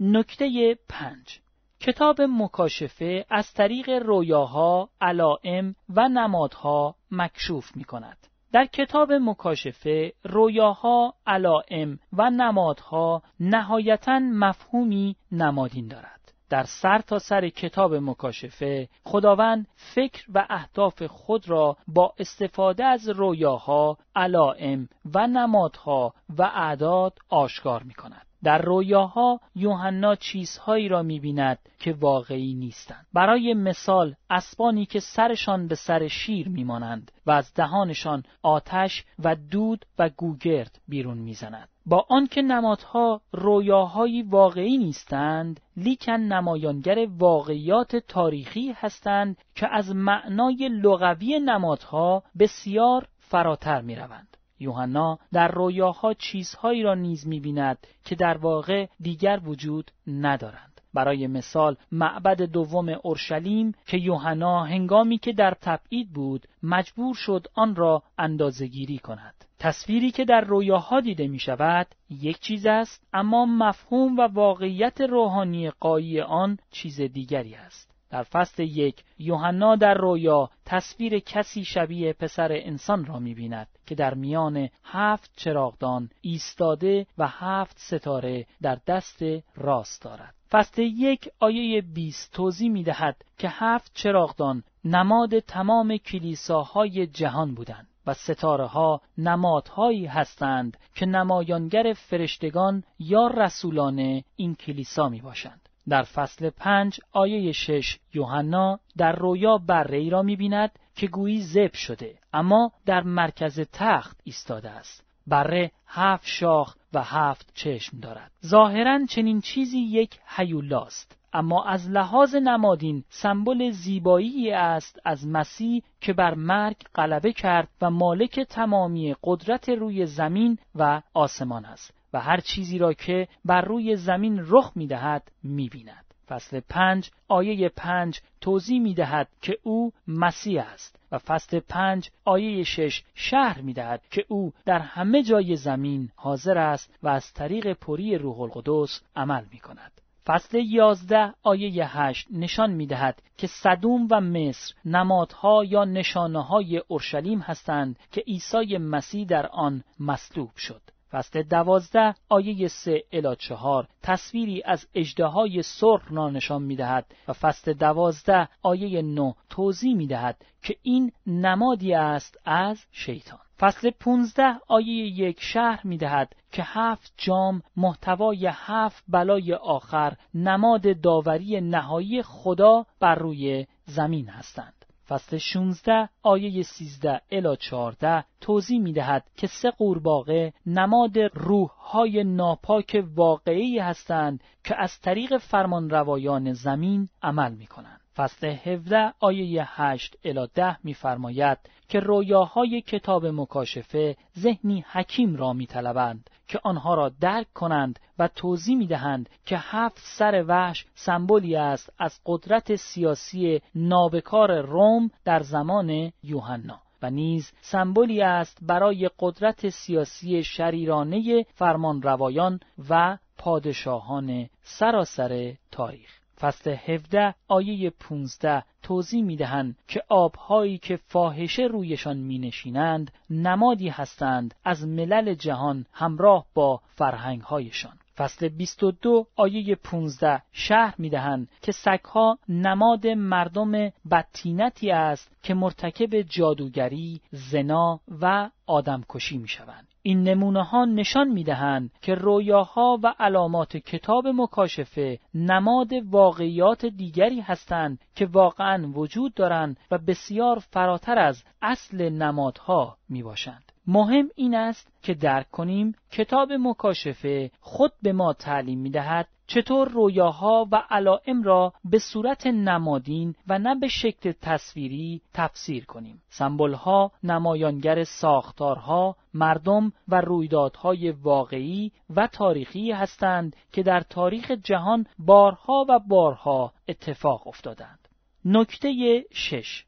نکته 0.00 0.78
پنج 0.88 1.40
کتاب 1.86 2.20
مکاشفه 2.20 3.26
از 3.30 3.52
طریق 3.52 3.88
رویاها، 3.88 4.88
علائم 5.00 5.74
و 5.88 6.08
نمادها 6.08 6.94
مکشوف 7.10 7.76
می 7.76 7.84
کند. 7.84 8.26
در 8.52 8.66
کتاب 8.66 9.12
مکاشفه 9.12 10.12
رویاها، 10.24 11.14
علائم 11.26 11.98
و 12.12 12.30
نمادها 12.30 13.22
نهایتا 13.40 14.18
مفهومی 14.18 15.16
نمادین 15.32 15.88
دارد. 15.88 16.32
در 16.50 16.64
سر 16.64 16.98
تا 16.98 17.18
سر 17.18 17.48
کتاب 17.48 17.94
مکاشفه 17.94 18.88
خداوند 19.04 19.66
فکر 19.94 20.24
و 20.34 20.46
اهداف 20.50 21.02
خود 21.02 21.48
را 21.48 21.76
با 21.88 22.12
استفاده 22.18 22.84
از 22.84 23.08
رویاها، 23.08 23.98
علائم 24.16 24.88
و 25.14 25.26
نمادها 25.26 26.14
و 26.38 26.42
اعداد 26.42 27.18
آشکار 27.28 27.82
می 27.82 27.94
کند. 27.94 28.26
در 28.44 28.62
رویاها 28.62 29.40
یوحنا 29.54 30.14
چیزهایی 30.14 30.88
را 30.88 31.02
می‌بیند 31.02 31.58
که 31.78 31.92
واقعی 31.92 32.54
نیستند. 32.54 33.06
برای 33.12 33.54
مثال 33.54 34.14
اسبانی 34.30 34.86
که 34.86 35.00
سرشان 35.00 35.68
به 35.68 35.74
سر 35.74 36.08
شیر 36.08 36.48
میمانند 36.48 37.12
و 37.26 37.30
از 37.30 37.54
دهانشان 37.54 38.22
آتش 38.42 39.04
و 39.24 39.36
دود 39.36 39.86
و 39.98 40.08
گوگرد 40.08 40.80
بیرون 40.88 41.18
می‌زند. 41.18 41.68
با 41.86 42.06
آنکه 42.08 42.42
نمادها 42.42 43.20
رویاهایی 43.32 44.22
واقعی 44.22 44.78
نیستند 44.78 45.60
لیکن 45.76 46.12
نمایانگر 46.12 47.06
واقعیات 47.18 47.96
تاریخی 47.96 48.72
هستند 48.76 49.36
که 49.54 49.68
از 49.72 49.94
معنای 49.94 50.68
لغوی 50.68 51.40
نمادها 51.40 52.22
بسیار 52.38 53.08
فراتر 53.18 53.80
می‌روند. 53.80 54.36
یوحنا 54.60 55.18
در 55.32 55.48
رویاها 55.48 56.14
چیزهایی 56.14 56.82
را 56.82 56.94
نیز 56.94 57.26
می‌بیند 57.26 57.86
که 58.04 58.14
در 58.14 58.36
واقع 58.36 58.86
دیگر 59.00 59.40
وجود 59.44 59.90
ندارند. 60.06 60.80
برای 60.94 61.26
مثال 61.26 61.76
معبد 61.92 62.42
دوم 62.42 62.88
اورشلیم 63.02 63.74
که 63.86 63.96
یوحنا 63.96 64.64
هنگامی 64.64 65.18
که 65.18 65.32
در 65.32 65.54
تبعید 65.60 66.12
بود 66.12 66.46
مجبور 66.62 67.14
شد 67.14 67.46
آن 67.54 67.76
را 67.76 68.02
اندازهگیری 68.18 68.98
کند. 68.98 69.44
تصویری 69.58 70.10
که 70.10 70.24
در 70.24 70.40
رویاها 70.40 71.00
دیده 71.00 71.28
می 71.28 71.38
شود 71.38 71.86
یک 72.10 72.38
چیز 72.40 72.66
است 72.66 73.06
اما 73.12 73.46
مفهوم 73.46 74.18
و 74.18 74.20
واقعیت 74.20 75.00
روحانی 75.00 75.70
قایی 75.70 76.20
آن 76.20 76.58
چیز 76.70 77.00
دیگری 77.00 77.54
است. 77.54 77.93
در 78.14 78.22
فصل 78.22 78.62
یک 78.62 79.04
یوحنا 79.18 79.76
در 79.76 79.94
رویا 79.94 80.50
تصویر 80.64 81.18
کسی 81.18 81.64
شبیه 81.64 82.12
پسر 82.12 82.52
انسان 82.52 83.04
را 83.04 83.18
می 83.18 83.34
بیند 83.34 83.68
که 83.86 83.94
در 83.94 84.14
میان 84.14 84.68
هفت 84.84 85.30
چراغدان 85.36 86.10
ایستاده 86.20 87.06
و 87.18 87.28
هفت 87.28 87.78
ستاره 87.78 88.46
در 88.62 88.78
دست 88.86 89.22
راست 89.56 90.02
دارد. 90.02 90.34
فصل 90.50 90.82
یک 90.82 91.28
آیه 91.40 91.82
20 91.82 92.32
توضیح 92.32 92.70
می 92.70 92.82
دهد 92.82 93.24
که 93.38 93.48
هفت 93.50 93.90
چراغدان 93.94 94.62
نماد 94.84 95.38
تمام 95.38 95.96
کلیساهای 95.96 97.06
جهان 97.06 97.54
بودند 97.54 97.88
و 98.06 98.14
ستاره 98.14 98.66
ها 98.66 99.00
نمادهایی 99.18 100.06
هستند 100.06 100.76
که 100.94 101.06
نمایانگر 101.06 101.92
فرشتگان 101.96 102.84
یا 102.98 103.26
رسولان 103.26 104.22
این 104.36 104.54
کلیسا 104.54 105.08
می 105.08 105.20
باشند. 105.20 105.63
در 105.88 106.02
فصل 106.02 106.50
پنج 106.50 107.00
آیه 107.12 107.52
شش 107.52 107.98
یوحنا 108.14 108.78
در 108.96 109.12
رویا 109.12 109.58
بره 109.58 109.98
ای 109.98 110.10
را 110.10 110.22
می‌بیند 110.22 110.70
که 110.96 111.06
گویی 111.06 111.40
زب 111.40 111.72
شده 111.74 112.18
اما 112.32 112.72
در 112.86 113.02
مرکز 113.02 113.60
تخت 113.72 114.20
ایستاده 114.24 114.70
است. 114.70 115.04
بره 115.26 115.70
هفت 115.86 116.26
شاخ 116.26 116.76
و 116.92 117.02
هفت 117.02 117.50
چشم 117.54 118.00
دارد. 118.00 118.30
ظاهرا 118.46 119.06
چنین 119.06 119.40
چیزی 119.40 119.78
یک 119.78 120.18
هیولاست 120.36 121.18
اما 121.32 121.64
از 121.64 121.90
لحاظ 121.90 122.34
نمادین 122.34 123.04
سمبل 123.08 123.70
زیبایی 123.70 124.50
است 124.50 125.00
از 125.04 125.26
مسیح 125.26 125.82
که 126.00 126.12
بر 126.12 126.34
مرگ 126.34 126.76
غلبه 126.94 127.32
کرد 127.32 127.68
و 127.82 127.90
مالک 127.90 128.40
تمامی 128.40 129.14
قدرت 129.24 129.68
روی 129.68 130.06
زمین 130.06 130.58
و 130.74 131.02
آسمان 131.14 131.64
است. 131.64 131.94
و 132.14 132.20
هر 132.20 132.40
چیزی 132.40 132.78
را 132.78 132.92
که 132.92 133.28
بر 133.44 133.60
روی 133.60 133.96
زمین 133.96 134.44
رخ 134.48 134.72
می 134.74 134.86
دهد 134.86 135.30
می 135.42 135.68
بیند. 135.68 136.04
فصل 136.28 136.60
پنج 136.68 137.10
آیه 137.28 137.68
پنج 137.68 138.20
توضیح 138.40 138.80
می 138.80 138.94
دهد 138.94 139.28
که 139.42 139.58
او 139.62 139.92
مسیح 140.08 140.62
است 140.62 140.98
و 141.12 141.18
فصل 141.18 141.60
پنج 141.60 142.10
آیه 142.24 142.64
شش 142.64 143.02
شهر 143.14 143.60
می 143.60 143.72
دهد 143.72 144.02
که 144.10 144.24
او 144.28 144.52
در 144.64 144.78
همه 144.78 145.22
جای 145.22 145.56
زمین 145.56 146.08
حاضر 146.16 146.58
است 146.58 146.98
و 147.02 147.08
از 147.08 147.32
طریق 147.32 147.72
پری 147.72 148.18
روح 148.18 148.40
القدس 148.40 149.02
عمل 149.16 149.44
می 149.52 149.58
کند. 149.58 149.92
فصل 150.26 150.58
یازده 150.58 151.34
آیه 151.42 151.96
هشت 151.98 152.26
نشان 152.30 152.70
می 152.70 152.86
دهد 152.86 153.22
که 153.36 153.46
صدوم 153.46 154.08
و 154.10 154.20
مصر 154.20 154.74
نمادها 154.84 155.64
یا 155.64 155.84
نشانه 155.84 156.42
های 156.42 156.82
اورشلیم 156.88 157.38
هستند 157.38 157.98
که 158.12 158.20
عیسی 158.20 158.78
مسیح 158.78 159.26
در 159.26 159.46
آن 159.46 159.84
مصلوب 160.00 160.50
شد. 160.56 160.82
فصل 161.14 161.42
دوازده 161.42 162.14
آیه 162.28 162.68
سه 162.68 163.04
الی 163.12 163.36
چهار 163.36 163.88
تصویری 164.02 164.62
از 164.64 164.86
اجده 164.94 165.62
سرخ 165.62 166.12
نشان 166.12 166.62
می 166.62 166.76
دهد 166.76 167.06
و 167.28 167.32
فصل 167.32 167.72
دوازده 167.72 168.48
آیه 168.62 169.02
نه 169.02 169.34
توضیح 169.50 169.96
می 169.96 170.06
دهد 170.06 170.44
که 170.62 170.76
این 170.82 171.12
نمادی 171.26 171.94
است 171.94 172.38
از 172.44 172.84
شیطان. 172.92 173.38
فصل 173.58 173.90
15 173.90 174.42
آیه 174.68 175.06
یک 175.06 175.40
شهر 175.40 175.80
می 175.86 175.98
دهد 175.98 176.36
که 176.52 176.62
هفت 176.66 177.12
جام 177.16 177.62
محتوای 177.76 178.50
هفت 178.52 179.04
بلای 179.08 179.54
آخر 179.54 180.16
نماد 180.34 181.00
داوری 181.00 181.60
نهایی 181.60 182.22
خدا 182.22 182.86
بر 183.00 183.14
روی 183.14 183.66
زمین 183.84 184.28
هستند. 184.28 184.83
فصل 185.08 185.38
16 185.38 186.08
آیه 186.22 186.62
13 186.62 187.20
الی 187.30 187.56
14 187.56 188.24
توضیح 188.40 188.80
می 188.80 188.92
دهد 188.92 189.30
که 189.36 189.46
سه 189.46 189.70
قورباغه 189.70 190.52
نماد 190.66 191.18
روح 191.18 191.70
های 191.70 192.24
ناپاک 192.24 193.04
واقعی 193.14 193.78
هستند 193.78 194.44
که 194.64 194.74
از 194.78 195.00
طریق 195.00 195.38
فرمان 195.38 195.90
روایان 195.90 196.52
زمین 196.52 197.08
عمل 197.22 197.52
می 197.54 197.66
کنند. 197.66 198.03
فصل 198.16 198.46
17 198.46 199.12
آیه 199.20 199.80
8 199.82 200.16
الی 200.24 200.48
10 200.54 200.76
می‌فرماید 200.84 201.58
که 201.88 202.00
رویاهای 202.00 202.80
کتاب 202.80 203.26
مکاشفه 203.26 204.16
ذهنی 204.38 204.84
حکیم 204.92 205.36
را 205.36 205.52
می‌طلبند 205.52 206.30
که 206.48 206.60
آنها 206.62 206.94
را 206.94 207.08
درک 207.08 207.52
کنند 207.52 208.00
و 208.18 208.28
توضیح 208.28 208.76
می‌دهند 208.76 209.28
که 209.46 209.56
هفت 209.58 209.98
سر 209.98 210.44
وحش 210.48 210.86
سمبولی 210.94 211.56
است 211.56 211.92
از 211.98 212.20
قدرت 212.26 212.76
سیاسی 212.76 213.60
نابکار 213.74 214.60
روم 214.60 215.10
در 215.24 215.40
زمان 215.40 216.12
یوحنا 216.22 216.80
و 217.02 217.10
نیز 217.10 217.52
سمبولی 217.60 218.22
است 218.22 218.58
برای 218.62 219.10
قدرت 219.18 219.68
سیاسی 219.68 220.44
شریرانه 220.44 221.46
فرمان 221.54 222.02
روایان 222.02 222.60
و 222.88 223.18
پادشاهان 223.38 224.48
سراسر 224.62 225.54
تاریخ. 225.70 226.23
فصل 226.40 226.76
17 226.86 227.34
آیه 227.48 227.90
15 227.90 228.64
توضیح 228.82 229.24
می 229.24 229.36
دهند 229.36 229.78
که 229.88 230.02
آبهایی 230.08 230.78
که 230.78 230.96
فاحشه 230.96 231.62
رویشان 231.62 232.16
می 232.16 232.38
نشینند 232.38 233.12
نمادی 233.30 233.88
هستند 233.88 234.54
از 234.64 234.86
ملل 234.86 235.34
جهان 235.34 235.86
همراه 235.92 236.46
با 236.54 236.80
فرهنگهایشان. 236.94 237.98
فصل 238.16 238.48
22 238.48 239.26
آیه 239.36 239.74
15 239.74 240.42
شهر 240.52 240.94
می‌دهند 240.98 241.48
که 241.62 241.72
سگها 241.72 242.38
نماد 242.48 243.06
مردم 243.06 243.72
بدتینتی 244.10 244.90
است 244.90 245.36
که 245.42 245.54
مرتکب 245.54 246.20
جادوگری، 246.22 247.20
زنا 247.30 248.00
و 248.20 248.50
آدمکشی 248.66 249.38
می‌شوند. 249.38 249.93
این 250.06 250.22
نمونه 250.22 250.62
ها 250.62 250.84
نشان 250.84 251.28
می 251.28 251.44
دهند 251.44 251.90
که 252.02 252.14
رویاها 252.14 252.98
و 253.02 253.14
علامات 253.18 253.76
کتاب 253.76 254.26
مکاشفه 254.26 255.18
نماد 255.34 255.92
واقعیات 256.10 256.86
دیگری 256.86 257.40
هستند 257.40 257.98
که 258.14 258.26
واقعا 258.26 258.92
وجود 258.94 259.34
دارند 259.34 259.76
و 259.90 259.98
بسیار 259.98 260.58
فراتر 260.58 261.18
از 261.18 261.44
اصل 261.62 262.08
نمادها 262.08 262.96
می 263.08 263.22
باشند. 263.22 263.72
مهم 263.86 264.28
این 264.34 264.54
است 264.54 264.92
که 265.02 265.14
درک 265.14 265.50
کنیم 265.50 265.94
کتاب 266.10 266.52
مکاشفه 266.52 267.50
خود 267.60 267.92
به 268.02 268.12
ما 268.12 268.32
تعلیم 268.32 268.78
می 268.78 268.90
دهد 268.90 269.28
چطور 269.46 269.88
رویاها 269.88 270.68
و 270.72 270.82
علائم 270.90 271.42
را 271.42 271.72
به 271.84 271.98
صورت 271.98 272.46
نمادین 272.46 273.34
و 273.48 273.58
نه 273.58 273.74
به 273.74 273.88
شکل 273.88 274.32
تصویری 274.42 275.22
تفسیر 275.34 275.84
کنیم. 275.84 276.22
سمبولها 276.28 277.12
نمایانگر 277.22 278.04
ساختارها، 278.04 279.16
مردم 279.34 279.92
و 280.08 280.20
رویدادهای 280.20 281.10
واقعی 281.10 281.92
و 282.16 282.26
تاریخی 282.26 282.92
هستند 282.92 283.56
که 283.72 283.82
در 283.82 284.00
تاریخ 284.00 284.50
جهان 284.50 285.06
بارها 285.18 285.86
و 285.88 285.98
بارها 285.98 286.72
اتفاق 286.88 287.46
افتادند. 287.46 288.08
نکته 288.44 289.24
شش 289.32 289.84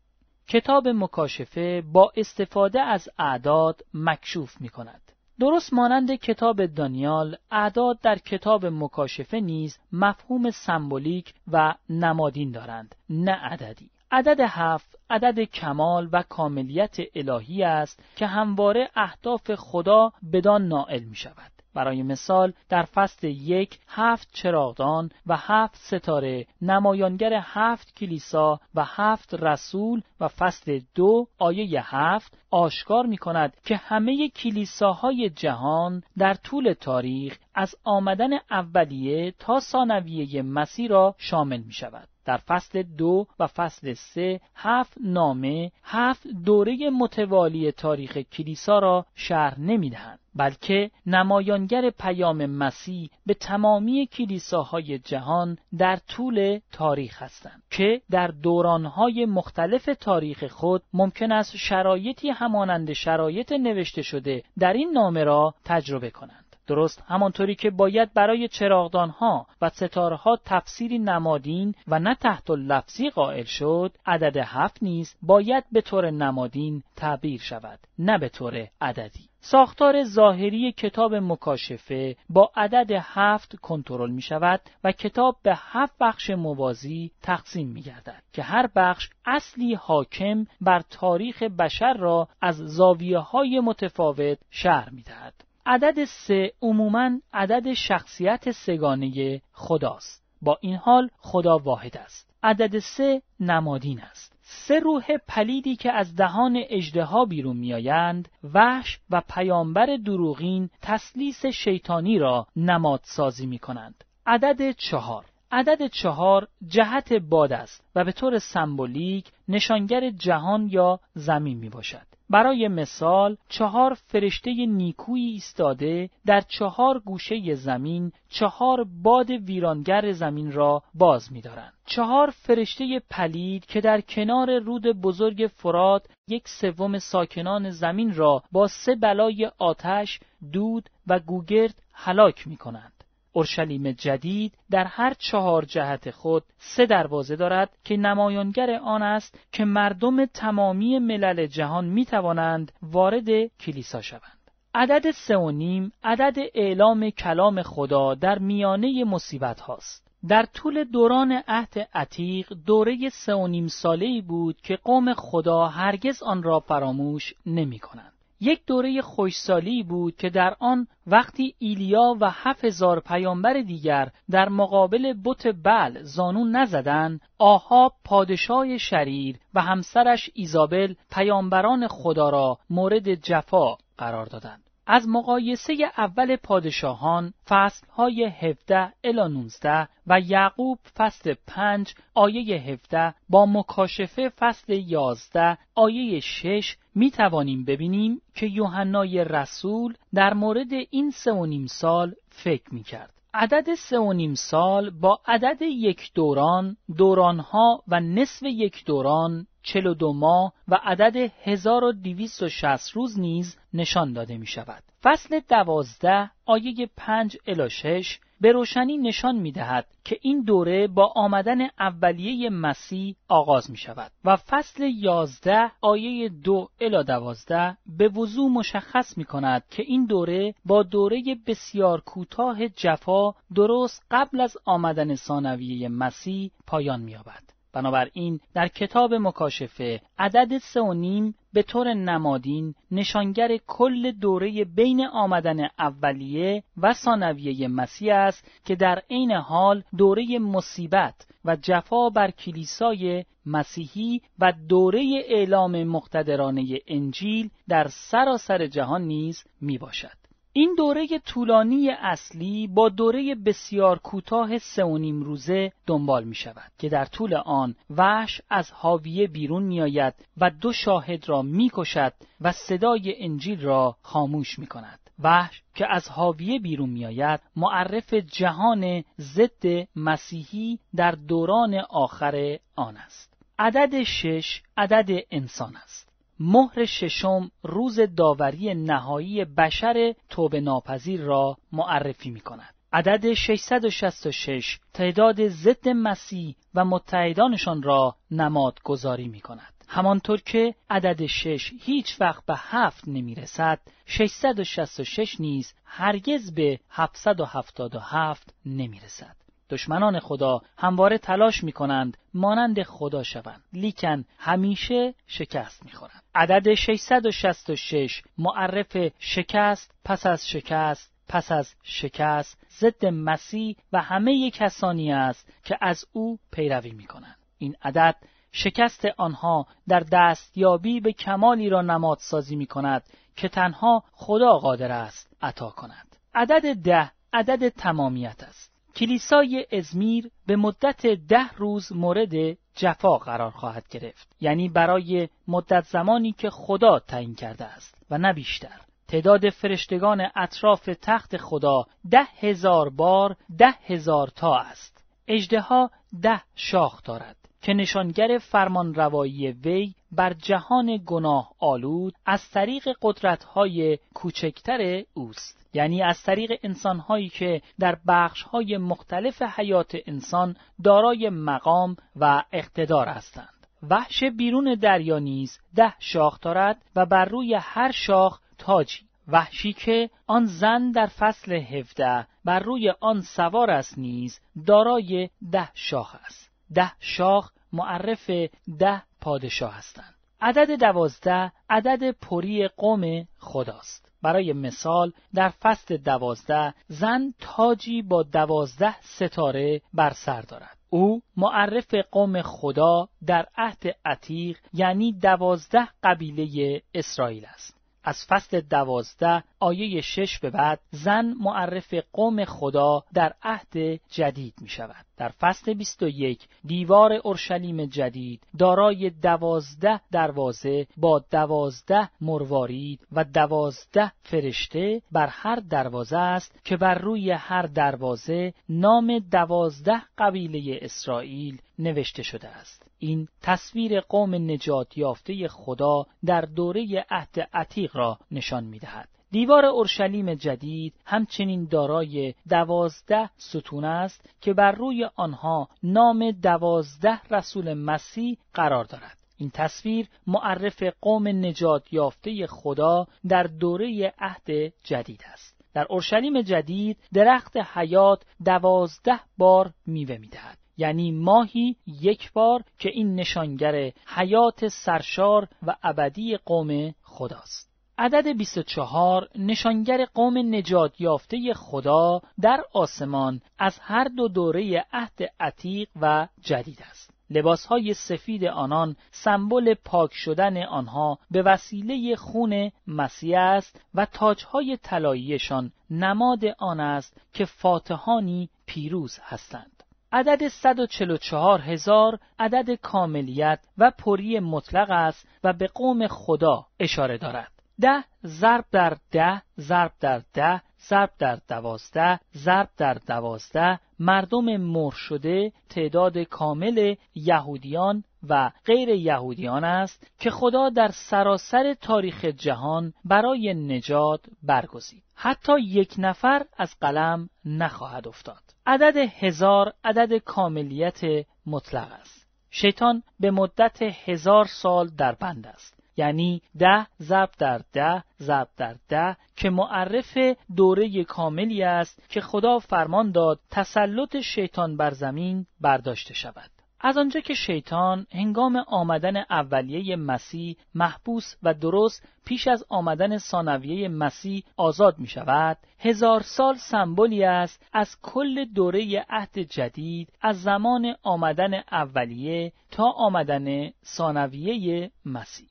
کتاب 0.49 0.89
مکاشفه 0.89 1.83
با 1.93 2.13
استفاده 2.17 2.81
از 2.81 3.09
اعداد 3.19 3.81
مکشوف 3.95 4.61
می 4.61 4.69
کند. 4.69 5.06
درست 5.41 5.73
مانند 5.73 6.15
کتاب 6.15 6.67
دانیال 6.67 7.37
اعداد 7.51 8.01
در 8.01 8.19
کتاب 8.19 8.67
مکاشفه 8.67 9.41
نیز 9.41 9.79
مفهوم 9.93 10.51
سمبولیک 10.51 11.35
و 11.53 11.75
نمادین 11.91 12.51
دارند 12.51 12.95
نه 13.11 13.33
عددی. 13.33 13.91
عدد 14.11 14.41
هفت 14.41 14.99
عدد 15.11 15.41
کمال 15.41 16.09
و 16.13 16.23
کاملیت 16.23 16.97
الهی 17.15 17.63
است 17.63 18.03
که 18.17 18.27
همواره 18.27 18.91
اهداف 18.95 19.55
خدا 19.55 20.13
بدان 20.33 20.69
نائل 20.69 21.03
می 21.03 21.17
شود 21.17 21.53
برای 21.75 22.03
مثال 22.03 22.53
در 22.69 22.83
فصل 22.83 23.27
یک 23.27 23.79
هفت 23.89 24.29
چراغدان 24.33 25.11
و 25.27 25.37
هفت 25.37 25.77
ستاره 25.77 26.47
نمایانگر 26.63 27.41
هفت 27.43 27.95
کلیسا 27.95 28.61
و 28.75 28.85
هفت 28.85 29.35
رسول 29.35 30.03
و 30.21 30.29
فصل 30.29 30.81
دو 30.95 31.27
آیه 31.39 31.97
هفت 31.97 32.39
آشکار 32.51 33.07
می 33.07 33.17
کند 33.17 33.57
که 33.65 33.77
همه 33.77 34.29
کلیساهای 34.29 35.31
جهان 35.31 36.03
در 36.19 36.35
طول 36.35 36.73
تاریخ 36.73 37.39
از 37.55 37.75
آمدن 37.85 38.31
اولیه 38.51 39.35
تا 39.39 39.61
ثانویه 39.61 40.43
مسیح 40.43 40.89
را 40.89 41.15
شامل 41.19 41.61
می 41.61 41.73
شود. 41.73 42.09
در 42.27 42.37
فصل 42.37 42.83
دو 42.83 43.27
و 43.39 43.47
فصل 43.47 43.93
سه 43.93 44.41
هفت 44.55 44.95
نامه 45.05 45.73
هفت 45.85 46.27
دوره 46.27 46.91
متوالی 46.91 47.73
تاریخ 47.73 48.19
کلیسا 48.19 48.79
را 48.79 49.07
شرح 49.15 49.61
نمی‌دهند 49.61 50.19
بلکه 50.35 50.91
نمایانگر 51.07 51.91
پیام 51.91 52.47
مسیح 52.47 53.11
به 53.27 53.35
تمامی 53.35 54.07
کلیساهای 54.07 54.99
جهان 54.99 55.59
در 55.79 55.97
طول 55.97 56.59
تاریخ 56.73 57.23
هستند 57.23 57.63
که 57.71 58.01
در 58.11 58.27
دورانهای 58.27 59.27
مختلف 59.27 59.89
تاریخ 60.07 60.45
خود 60.45 60.83
ممکن 60.93 61.33
است 61.33 61.57
شرایطی 61.57 62.31
همانند 62.31 62.93
شرایط 62.93 63.53
نوشته 63.53 64.03
شده 64.03 64.43
در 64.59 64.73
این 64.73 64.91
نامه 64.91 65.25
را 65.25 65.55
تجربه 65.65 66.11
کنند. 66.11 66.57
درست 66.67 67.03
همانطوری 67.07 67.55
که 67.55 67.71
باید 67.71 68.15
برای 68.15 68.49
چراغدانها 68.49 69.47
و 69.63 69.69
ستاره 69.69 70.17
ها 70.17 70.39
تفسیری 70.45 70.99
نمادین 70.99 71.75
و 71.89 71.99
نه 71.99 72.15
تحت 72.15 72.51
لفظی 72.51 73.11
قائل 73.11 73.45
شد 73.45 73.93
عدد 74.07 74.37
هفت 74.37 74.83
نیز 74.83 75.15
باید 75.23 75.65
به 75.73 75.81
طور 75.81 76.11
نمادین 76.11 76.83
تعبیر 76.97 77.41
شود 77.41 77.79
نه 77.99 78.19
به 78.19 78.29
طور 78.29 78.69
عددی. 78.81 79.29
ساختار 79.51 80.05
ظاهری 80.05 80.73
کتاب 80.73 81.15
مکاشفه 81.15 82.17
با 82.31 82.51
عدد 82.57 82.91
هفت 83.01 83.57
کنترل 83.57 84.11
می 84.11 84.23
شود 84.23 84.61
و 84.85 84.93
کتاب 84.93 85.37
به 85.43 85.53
هفت 85.57 85.95
بخش 86.01 86.31
موازی 86.31 87.11
تقسیم 87.23 87.69
می 87.69 87.83
گردد 87.83 88.23
که 88.33 88.43
هر 88.43 88.69
بخش 88.77 89.11
اصلی 89.27 89.75
حاکم 89.75 90.47
بر 90.61 90.83
تاریخ 90.91 91.43
بشر 91.43 91.95
را 91.95 92.29
از 92.41 92.57
زاویه 92.57 93.19
های 93.19 93.61
متفاوت 93.61 94.39
شهر 94.51 94.91
می 94.91 95.03
دهد. 95.03 95.35
عدد 95.67 96.05
سه 96.05 96.53
عموماً 96.63 97.11
عدد 97.33 97.73
شخصیت 97.73 98.51
سگانه 98.51 99.41
خداست. 99.53 100.25
با 100.43 100.59
این 100.61 100.77
حال 100.77 101.11
خدا 101.19 101.59
واحد 101.59 101.97
است. 101.97 102.31
عدد 102.43 102.79
سه 102.79 103.23
نمادین 103.41 104.01
است. 104.01 104.36
سه 104.49 104.81
روح 104.81 105.17
پلیدی 105.29 105.77
که 105.77 105.93
از 105.93 106.17
دهان 106.17 106.63
اجدها 106.69 107.25
بیرون 107.25 107.57
میآیند 107.57 108.29
وحش 108.55 108.99
و 109.11 109.23
پیامبر 109.29 109.97
دروغین 109.97 110.71
تسلیس 110.83 111.47
شیطانی 111.47 112.19
را 112.19 112.47
نماد 112.57 113.01
سازی 113.03 113.47
می 113.47 113.59
کنند. 113.59 114.05
عدد 114.27 114.71
چهار 114.71 115.25
عدد 115.51 115.87
چهار 115.87 116.49
جهت 116.69 117.13
باد 117.13 117.53
است 117.53 117.85
و 117.95 118.05
به 118.05 118.13
طور 118.13 118.39
سمبولیک 118.39 119.31
نشانگر 119.49 120.11
جهان 120.11 120.69
یا 120.73 121.01
زمین 121.15 121.59
می 121.59 121.69
باشد. 121.69 122.16
برای 122.31 122.69
مثال 122.69 123.37
چهار 123.49 123.95
فرشته 123.95 124.51
نیکویی 124.67 125.31
ایستاده 125.31 126.11
در 126.27 126.41
چهار 126.41 126.99
گوشه 126.99 127.55
زمین 127.55 128.13
چهار 128.29 128.85
باد 129.03 129.31
ویرانگر 129.31 130.13
زمین 130.13 130.53
را 130.53 130.83
باز 130.95 131.33
می‌دارند. 131.33 131.73
چهار 131.87 132.31
فرشته 132.31 133.03
پلید 133.11 133.67
که 133.67 133.81
در 133.81 134.01
کنار 134.01 134.59
رود 134.59 134.87
بزرگ 134.87 135.51
فرات 135.57 136.07
یک 136.29 136.49
سوم 136.49 136.99
ساکنان 136.99 137.71
زمین 137.71 138.15
را 138.15 138.43
با 138.53 138.67
سه 138.67 138.95
بلای 138.95 139.51
آتش، 139.59 140.21
دود 140.53 140.91
و 141.07 141.19
گوگرد 141.19 141.83
هلاک 141.93 142.49
می 142.49 142.57
کنند. 142.57 142.96
اورشلیم 143.37 143.93
جدید 143.93 144.53
در 144.71 144.85
هر 144.85 145.15
چهار 145.15 145.65
جهت 145.65 146.11
خود 146.11 146.43
سه 146.59 146.87
دروازه 146.87 147.37
دارد 147.37 147.71
که 147.85 147.97
نمایانگر 147.97 148.71
آن 148.71 149.03
است 149.03 149.39
که 149.53 149.65
مردم 149.65 150.25
تمامی 150.25 150.99
ملل 150.99 151.47
جهان 151.47 151.85
می 151.85 152.05
توانند 152.05 152.73
وارد 152.83 153.47
کلیسا 153.61 154.03
شوند. 154.03 154.51
عدد 154.75 155.11
سه 155.11 155.37
و 155.37 155.51
نیم 155.51 155.93
عدد 156.05 156.37
اعلام 156.55 157.11
کلام 157.11 157.63
خدا 157.63 158.15
در 158.15 158.39
میانه 158.39 159.05
مصیبت 159.05 159.61
هاست. 159.61 160.07
در 160.29 160.47
طول 160.55 160.85
دوران 160.85 161.43
عهد 161.49 161.89
عتیق 161.95 162.53
دوره 162.67 163.09
سه 163.09 163.35
و 163.35 163.47
نیم 163.47 163.67
ساله 163.67 164.23
بود 164.23 164.61
که 164.61 164.77
قوم 164.77 165.15
خدا 165.15 165.67
هرگز 165.67 166.23
آن 166.23 166.43
را 166.43 166.61
فراموش 166.61 167.35
نمی 167.47 167.79
کنند. 167.79 168.16
یک 168.41 168.67
دوره 168.67 169.03
خوشسالی 169.03 169.83
بود 169.83 170.17
که 170.17 170.31
در 170.31 170.57
آن 170.61 170.87
وقتی 171.07 171.55
ایلیا 171.59 172.17
و 172.21 172.31
هفت 172.31 172.65
هزار 172.65 173.01
پیامبر 173.01 173.61
دیگر 173.61 174.11
در 174.31 174.49
مقابل 174.49 175.15
بت 175.25 175.47
بل 175.65 176.03
زانو 176.03 176.45
نزدن 176.45 177.21
آها 177.39 177.93
پادشاه 178.05 178.79
شریر 178.79 179.39
و 179.55 179.61
همسرش 179.61 180.31
ایزابل 180.35 180.95
پیامبران 181.11 181.89
خدا 181.89 182.31
را 182.31 182.59
مورد 182.71 183.15
جفا 183.15 183.77
قرار 183.99 184.27
دادند. 184.27 184.66
از 184.87 185.09
مقایسه 185.09 185.77
اول 185.99 186.37
پادشاهان 186.37 187.33
فصل 187.49 187.87
های 187.87 188.25
17 188.25 188.93
الی 189.05 189.35
19 189.35 189.89
و 190.07 190.21
یعقوب 190.21 190.79
فصل 190.97 191.35
5 191.47 191.95
آیه 192.15 192.57
17 192.57 193.15
با 193.29 193.47
مکاشفه 193.47 194.29
فصل 194.29 194.73
11 194.73 195.59
آیه 195.75 196.21
6 196.21 196.77
می 196.95 197.11
توانیم 197.11 197.65
ببینیم 197.65 198.21
که 198.35 198.47
یوحنای 198.47 199.25
رسول 199.25 199.95
در 200.15 200.35
مورد 200.35 200.73
این 200.91 201.11
سه 201.11 201.33
و 201.33 201.47
نیم 201.47 201.67
سال 201.67 202.15
فکر 202.31 202.75
می 202.75 202.83
کرد. 202.83 203.16
عدد 203.39 203.75
سه 203.75 203.99
و 203.99 204.13
نیم 204.13 204.35
سال 204.35 204.91
با 204.91 205.21
عدد 205.27 205.63
یک 205.63 206.11
دوران، 206.15 206.77
دورانها 206.97 207.83
و 207.89 208.01
نصف 208.01 208.43
یک 208.43 208.85
دوران 208.85 209.47
42 209.63 210.13
ماه 210.13 210.53
و 210.69 210.79
عدد 210.85 211.17
1260 211.43 212.91
روز 212.91 213.19
نیز 213.21 213.57
نشان 213.75 214.13
داده 214.13 214.39
می 214.39 214.47
شود. 214.47 214.83
فصل 215.03 215.41
دوازده 215.49 216.31
آیه 216.47 216.91
5 216.97 217.37
الی 217.47 217.71
6 217.71 218.19
به 218.41 218.53
روشنی 218.53 218.99
نشان 218.99 219.37
می 219.37 219.53
دهد 219.53 219.87
که 220.05 220.19
این 220.23 220.43
دوره 220.43 220.87
با 220.87 221.13
آمدن 221.15 221.59
اولیه 221.79 222.51
مسیح 222.51 223.17
آغاز 223.29 223.71
می 223.71 223.77
شود 223.77 224.13
و 224.25 224.37
فصل 224.37 224.83
یازده 224.83 225.73
آیه 225.81 226.29
دو 226.29 226.69
الی 226.81 227.05
دوازده 227.05 227.77
به 227.99 228.09
وضوح 228.09 228.53
مشخص 228.53 229.19
می 229.19 229.25
کند 229.25 229.65
که 229.71 229.83
این 229.83 230.07
دوره 230.07 230.55
با 230.65 230.83
دوره 230.83 231.23
بسیار 231.47 232.01
کوتاه 232.01 232.69
جفا 232.69 233.33
درست 233.55 234.07
قبل 234.11 234.41
از 234.41 234.57
آمدن 234.65 235.15
ثانویه 235.15 235.89
مسیح 235.89 236.51
پایان 236.67 237.01
می 237.01 237.13
یابد. 237.13 237.56
بنابراین 237.77 238.41
در 238.55 238.69
کتاب 238.69 239.15
مکاشفه 239.15 240.01
عدد 240.19 240.59
سه 240.59 240.81
و 240.81 240.95
نیم 240.95 241.35
به 241.53 241.63
طور 241.63 241.95
نمادین 241.95 242.75
نشانگر 242.91 243.57
کل 243.67 244.11
دوره 244.11 244.65
بین 244.65 245.07
آمدن 245.07 245.69
اولیه 245.79 246.63
و 246.77 246.93
ثانویه 246.93 247.69
مسیح 247.69 248.15
است 248.15 248.51
که 248.65 248.77
در 248.77 249.03
عین 249.11 249.33
حال 249.33 249.83
دوره 249.99 250.39
مصیبت 250.39 251.27
و 251.45 251.57
جفا 251.63 252.09
بر 252.09 252.31
کلیسای 252.31 253.25
مسیحی 253.47 254.21
و 254.39 254.53
دوره 254.69 255.25
اعلام 255.29 255.85
مقتدرانه 255.85 256.79
انجیل 256.87 257.51
در 257.69 257.89
سراسر 257.89 258.67
جهان 258.67 259.03
نیز 259.03 259.45
می 259.61 259.79
باشد. 259.79 260.26
این 260.59 260.75
دوره 260.79 261.07
طولانی 261.19 261.91
اصلی 261.91 262.67
با 262.67 262.89
دوره 262.89 263.35
بسیار 263.35 263.99
کوتاه 263.99 264.59
سه 264.59 264.85
و 264.85 264.99
نیم 264.99 265.23
روزه 265.23 265.73
دنبال 265.87 266.25
می 266.25 266.35
شود 266.35 266.73
که 266.79 266.89
در 266.89 267.05
طول 267.05 267.35
آن 267.35 267.75
وحش 267.91 268.41
از 268.51 268.71
حاویه 268.73 269.27
بیرون 269.27 269.63
می 269.63 269.83
آید 269.83 270.15
و 270.37 270.51
دو 270.51 270.73
شاهد 270.73 271.29
را 271.29 271.43
می 271.43 271.71
کشد 271.73 272.13
و 272.41 272.53
صدای 272.53 273.25
انجیل 273.25 273.61
را 273.61 273.97
خاموش 274.03 274.59
می 274.59 274.67
کند. 274.67 274.99
وحش 275.19 275.63
که 275.75 275.87
از 275.91 276.09
حاویه 276.09 276.59
بیرون 276.59 276.91
می 276.91 277.07
آید 277.07 277.41
معرف 277.57 278.15
جهان 278.15 279.05
ضد 279.21 279.89
مسیحی 279.97 280.79
در 280.95 281.13
دوران 281.13 281.75
آخر 281.91 282.59
آن 282.77 282.97
است. 282.97 283.37
عدد 283.59 284.03
شش 284.03 284.63
عدد 284.77 285.25
انسان 285.31 285.77
است. 285.77 286.06
مهر 286.41 286.85
ششم 286.85 287.51
روز 287.63 288.01
داوری 288.01 288.75
نهایی 288.75 289.45
بشر 289.45 290.15
توبه 290.29 290.61
ناپذیر 290.61 291.21
را 291.21 291.57
معرفی 291.73 292.31
می 292.31 292.41
کند. 292.41 292.75
عدد 292.93 293.35
666 293.35 294.79
تعداد 294.95 295.49
ضد 295.49 295.89
مسیح 295.89 296.55
و 296.75 296.85
متحدانشان 296.85 297.83
را 297.83 298.17
نماد 298.31 298.81
گذاری 298.85 299.29
می 299.29 299.41
کند. 299.41 299.73
همانطور 299.89 300.41
که 300.41 300.75
عدد 300.91 301.27
6 301.27 301.73
هیچ 301.81 302.21
وقت 302.21 302.47
به 302.47 302.55
هفت 302.57 303.09
نمی 303.09 303.35
رسد 303.35 303.81
666 304.07 305.41
نیز 305.41 305.75
هرگز 305.85 306.55
به 306.55 306.81
777 306.91 308.55
نمی 308.67 309.01
رسد. 309.01 309.46
دشمنان 309.71 310.21
خدا 310.21 310.61
همواره 310.79 311.19
تلاش 311.19 311.65
می 311.65 311.73
کنند 311.73 312.17
مانند 312.35 312.83
خدا 312.83 313.23
شوند 313.23 313.65
لیکن 313.73 314.25
همیشه 314.39 315.15
شکست 315.27 315.85
می 315.85 315.93
خورند. 315.93 316.23
عدد 316.35 316.75
666 316.75 318.23
معرف 318.39 318.97
شکست 319.19 319.95
پس 320.05 320.27
از 320.27 320.49
شکست 320.49 321.13
پس 321.29 321.53
از 321.53 321.75
شکست 321.83 322.59
ضد 322.79 323.07
مسیح 323.07 323.77
و 323.93 324.03
همه 324.03 324.51
کسانی 324.51 325.13
است 325.13 325.53
که 325.65 325.79
از 325.81 326.05
او 326.13 326.39
پیروی 326.53 326.91
می 326.91 327.07
کنند. 327.07 327.37
این 327.59 327.77
عدد 327.83 328.17
شکست 328.53 329.05
آنها 329.17 329.67
در 329.89 330.01
دستیابی 330.01 331.01
به 331.01 331.13
کمالی 331.13 331.69
را 331.69 331.83
نماد 331.83 332.19
سازی 332.21 332.57
می 332.57 332.67
کند 332.67 333.03
که 333.37 333.49
تنها 333.49 334.05
خدا 334.13 334.59
قادر 334.59 334.93
است 334.93 335.37
عطا 335.43 335.71
کند. 335.71 336.17
عدد 336.35 336.75
ده 336.75 337.11
عدد 337.33 337.69
تمامیت 337.69 338.43
است. 338.43 338.76
کلیسای 338.97 339.67
ازمیر 339.73 340.31
به 340.47 340.57
مدت 340.57 341.07
ده 341.07 341.49
روز 341.57 341.93
مورد 341.93 342.57
جفا 342.75 343.19
قرار 343.19 343.51
خواهد 343.51 343.89
گرفت. 343.91 344.29
یعنی 344.41 344.69
برای 344.69 345.29
مدت 345.49 345.85
زمانی 345.85 346.33
که 346.33 346.51
خدا 346.51 346.99
تعیین 346.99 347.35
کرده 347.35 347.65
است 347.65 348.05
و 348.11 348.19
نه 348.19 348.33
بیشتر. 348.33 348.81
تعداد 349.09 349.51
فرشتگان 349.51 350.31
اطراف 350.37 350.89
تخت 351.03 351.37
خدا 351.37 351.85
ده 352.11 352.25
هزار 352.41 352.91
بار 352.91 353.37
ده 353.59 353.75
هزار 353.87 354.29
تا 354.29 354.57
است. 354.57 355.05
اجدها 355.29 355.91
ده 356.23 356.41
شاخ 356.55 357.03
دارد 357.03 357.37
که 357.63 357.75
نشانگر 357.75 358.39
فرمان 358.39 358.95
روایی 358.95 359.53
وی 359.53 359.95
بر 360.17 360.33
جهان 360.33 361.01
گناه 361.07 361.53
آلود 361.59 362.15
از 362.27 362.51
طریق 362.51 362.89
قدرت‌های 363.03 363.99
کوچکتر 364.15 365.03
اوست. 365.15 365.67
یعنی 365.75 366.03
از 366.03 366.23
طریق 366.23 366.53
انسانهایی 366.63 367.29
که 367.29 367.63
در 367.79 367.99
بخشهای 368.09 368.77
مختلف 368.77 369.43
حیات 369.43 369.97
انسان 370.07 370.57
دارای 370.85 371.29
مقام 371.31 371.97
و 372.17 372.43
اقتدار 372.53 373.09
هستند. 373.09 373.67
وحش 373.91 374.25
بیرون 374.25 374.75
دریا 374.75 375.19
نیز 375.19 375.59
ده 375.75 375.95
شاخ 375.99 376.41
دارد 376.41 376.83
و 376.97 377.07
بر 377.07 377.25
روی 377.25 377.55
هر 377.55 377.91
شاخ 377.91 378.41
تاجی. 378.59 379.07
وحشی 379.29 379.73
که 379.73 380.11
آن 380.27 380.45
زن 380.45 380.91
در 380.91 381.07
فصل 381.07 381.53
هفده 381.53 382.27
بر 382.45 382.61
روی 382.61 382.93
آن 383.01 383.21
سوار 383.21 383.71
است 383.71 383.99
نیز 383.99 384.41
دارای 384.67 385.31
ده 385.53 385.69
شاخ 385.75 386.15
است. 386.25 386.51
ده 386.75 386.93
شاخ 387.01 387.53
معرف 387.73 388.31
ده 388.79 389.03
پادشاه 389.21 389.75
هستند. 389.75 390.15
عدد 390.41 390.71
دوازده 390.81 391.53
عدد 391.71 392.11
پری 392.11 392.69
قوم 392.69 393.27
خداست. 393.39 394.13
برای 394.23 394.53
مثال 394.53 395.13
در 395.35 395.49
فصل 395.49 395.97
دوازده 395.97 396.75
زن 396.89 397.35
تاجی 397.41 398.03
با 398.03 398.23
دوازده 398.23 399.01
ستاره 399.01 399.83
بر 399.95 400.11
سر 400.11 400.41
دارد. 400.41 400.77
او 400.91 401.23
معرف 401.37 401.95
قوم 402.13 402.43
خدا 402.43 403.09
در 403.27 403.47
عهد 403.57 403.97
عتیق 404.05 404.59
یعنی 404.73 405.13
دوازده 405.13 405.89
قبیله 406.03 406.83
اسرائیل 406.95 407.45
است. 407.45 407.76
از 408.07 408.25
فصل 408.27 408.61
دوازده 408.61 409.45
آیه 409.61 410.01
شش 410.01 410.39
به 410.39 410.51
بعد 410.51 410.81
زن 410.91 411.35
معرف 411.41 411.95
قوم 412.13 412.45
خدا 412.45 413.05
در 413.15 413.35
عهد 413.43 414.01
جدید 414.11 414.55
می 414.61 414.69
شود. 414.69 415.07
در 415.17 415.29
فصل 415.29 415.75
21 415.75 416.49
دیوار 416.65 417.13
اورشلیم 417.13 417.87
جدید 417.87 418.43
دارای 418.59 419.11
دوازده 419.11 420.01
دروازه 420.13 420.87
با 420.97 421.25
دوازده 421.31 422.09
مروارید 422.21 423.07
و 423.13 423.25
دوازده 423.25 424.13
فرشته 424.23 425.03
بر 425.13 425.27
هر 425.27 425.57
دروازه 425.57 426.19
است 426.19 426.65
که 426.65 426.77
بر 426.77 426.95
روی 426.95 427.31
هر 427.31 427.63
دروازه 427.63 428.55
نام 428.69 429.19
دوازده 429.19 430.03
قبیله 430.19 430.79
اسرائیل 430.83 431.61
نوشته 431.79 432.23
شده 432.23 432.49
است. 432.49 432.86
این 432.99 433.29
تصویر 433.43 434.01
قوم 434.01 434.35
نجات 434.35 434.99
یافته 434.99 435.49
خدا 435.49 436.07
در 436.25 436.41
دوره 436.41 437.07
عهد 437.11 437.49
عتیق 437.53 437.97
را 437.97 438.19
نشان 438.31 438.65
می 438.65 438.79
دهد. 438.79 439.09
دیوار 439.31 439.67
اورشلیم 439.67 440.35
جدید 440.35 440.95
همچنین 441.07 441.65
دارای 441.71 442.35
دوازده 442.49 443.31
ستون 443.37 443.85
است 443.85 444.31
که 444.41 444.53
بر 444.53 444.73
روی 444.73 445.09
آنها 445.17 445.69
نام 445.83 446.31
دوازده 446.31 447.21
رسول 447.31 447.75
مسیح 447.75 448.39
قرار 448.55 448.85
دارد. 448.85 449.19
این 449.37 449.51
تصویر 449.55 450.09
معرف 450.27 450.83
قوم 451.01 451.29
نجات 451.29 451.93
یافته 451.93 452.47
خدا 452.47 453.07
در 453.29 453.43
دوره 453.43 454.15
عهد 454.19 454.73
جدید 454.85 455.25
است. 455.33 455.65
در 455.75 455.87
اورشلیم 455.91 456.43
جدید 456.43 456.99
درخت 457.15 457.57
حیات 457.57 458.23
دوازده 458.45 459.21
بار 459.39 459.71
میوه 459.87 460.17
می‌دهد. 460.17 460.59
یعنی 460.77 461.13
ماهی 461.13 461.77
یک 461.87 462.33
بار 462.33 462.65
که 462.79 462.89
این 462.89 463.15
نشانگر 463.15 463.93
حیات 464.07 464.69
سرشار 464.69 465.49
و 465.67 465.77
ابدی 465.83 466.37
قوم 466.37 466.95
خداست. 467.03 467.77
عدد 467.99 468.37
24 468.37 469.29
نشانگر 469.39 470.05
قوم 470.05 470.55
نجات 470.55 471.01
یافته 471.01 471.55
خدا 471.55 472.21
در 472.41 472.65
آسمان 472.73 473.41
از 473.59 473.79
هر 473.79 474.05
دو 474.05 474.29
دوره 474.29 474.85
عهد 474.93 475.33
عتیق 475.41 475.89
و 476.01 476.29
جدید 476.41 476.79
است. 476.91 477.17
لباسهای 477.31 477.95
سفید 477.95 478.45
آنان 478.45 478.97
سمبل 479.11 479.75
پاک 479.75 480.11
شدن 480.15 480.63
آنها 480.63 481.19
به 481.31 481.43
وسیله 481.43 482.17
خون 482.17 482.71
مسیح 482.87 483.39
است 483.39 483.81
و 483.95 484.07
تاجهای 484.07 484.79
طلاییشان 484.83 485.73
نماد 485.91 486.45
آن 486.59 486.81
است 486.81 487.21
که 487.33 487.45
فاتحانی 487.45 488.49
پیروز 488.67 489.19
هستند. 489.23 489.76
عدد 490.13 490.49
144 490.49 491.61
هزار 491.61 492.19
عدد 492.39 492.75
کاملیت 492.75 493.61
و 493.79 493.91
پری 493.91 494.41
مطلق 494.41 494.91
است 494.91 495.29
و 495.45 495.53
به 495.53 495.67
قوم 495.67 496.07
خدا 496.07 496.67
اشاره 496.81 497.19
دارد. 497.19 497.53
ده 497.81 498.05
ضرب 498.27 498.65
در 498.73 498.97
ده 499.11 499.43
ضرب 499.61 499.93
در 500.01 500.23
ده 500.35 500.63
ضرب 500.89 501.11
در 501.19 501.39
دوازده 501.49 502.21
ضرب 502.37 502.69
در 502.77 502.95
دوازده 502.95 503.81
مردم 503.99 504.57
مر 504.57 504.91
شده 504.91 505.53
تعداد 505.69 506.19
کامل 506.19 506.95
یهودیان 507.15 508.05
و 508.29 508.51
غیر 508.65 508.89
یهودیان 508.89 509.65
است 509.65 510.07
که 510.19 510.31
خدا 510.31 510.69
در 510.69 510.91
سراسر 511.11 511.75
تاریخ 511.75 512.25
جهان 512.25 512.93
برای 513.05 513.55
نجات 513.55 514.21
برگزید 514.43 515.03
حتی 515.15 515.61
یک 515.61 515.95
نفر 515.99 516.47
از 516.57 516.75
قلم 516.81 517.29
نخواهد 517.45 518.09
افتاد 518.09 518.46
عدد 518.67 518.97
هزار 518.97 519.73
عدد 519.85 520.19
کاملیت 520.19 521.01
مطلق 521.47 521.93
است. 521.93 522.27
شیطان 522.51 523.03
به 523.21 523.31
مدت 523.31 523.83
هزار 523.83 524.45
سال 524.45 524.89
در 524.89 525.13
بند 525.13 525.47
است. 525.47 525.77
یعنی 525.97 526.43
ده 526.59 526.87
ضرب 527.03 527.31
در 527.39 527.61
ده 527.73 528.05
ضرب 528.21 528.49
در 528.57 528.77
ده 528.89 529.17
که 529.37 529.51
معرف 529.51 530.19
دوره 530.57 531.05
کاملی 531.05 531.63
است 531.63 532.03
که 532.09 532.21
خدا 532.21 532.59
فرمان 532.59 533.13
داد 533.13 533.41
تسلط 533.51 534.17
شیطان 534.17 534.77
بر 534.77 534.91
زمین 534.91 535.47
برداشته 535.61 536.15
شود. 536.15 536.51
از 536.81 536.99
آنجا 536.99 537.21
که 537.21 537.35
شیطان 537.35 538.07
هنگام 538.13 538.57
آمدن 538.57 539.17
اولیه 539.17 539.97
مسیح 539.97 540.57
محبوس 540.75 541.35
و 541.43 541.55
درست 541.55 542.09
پیش 542.25 542.49
از 542.49 542.65
آمدن 542.69 543.19
ثانویه 543.19 543.89
مسیح 543.89 544.45
آزاد 544.57 544.99
می 544.99 545.07
شود، 545.07 545.59
هزار 545.79 546.21
سال 546.23 546.55
سمبولی 546.55 547.25
است 547.25 547.67
از 547.73 547.97
کل 548.03 548.45
دوره 548.45 549.07
عهد 549.09 549.39
جدید 549.39 550.09
از 550.21 550.43
زمان 550.43 550.95
آمدن 551.03 551.55
اولیه 551.73 552.53
تا 552.71 552.91
آمدن 552.91 553.71
ثانویه 553.85 554.91
مسیح. 555.05 555.49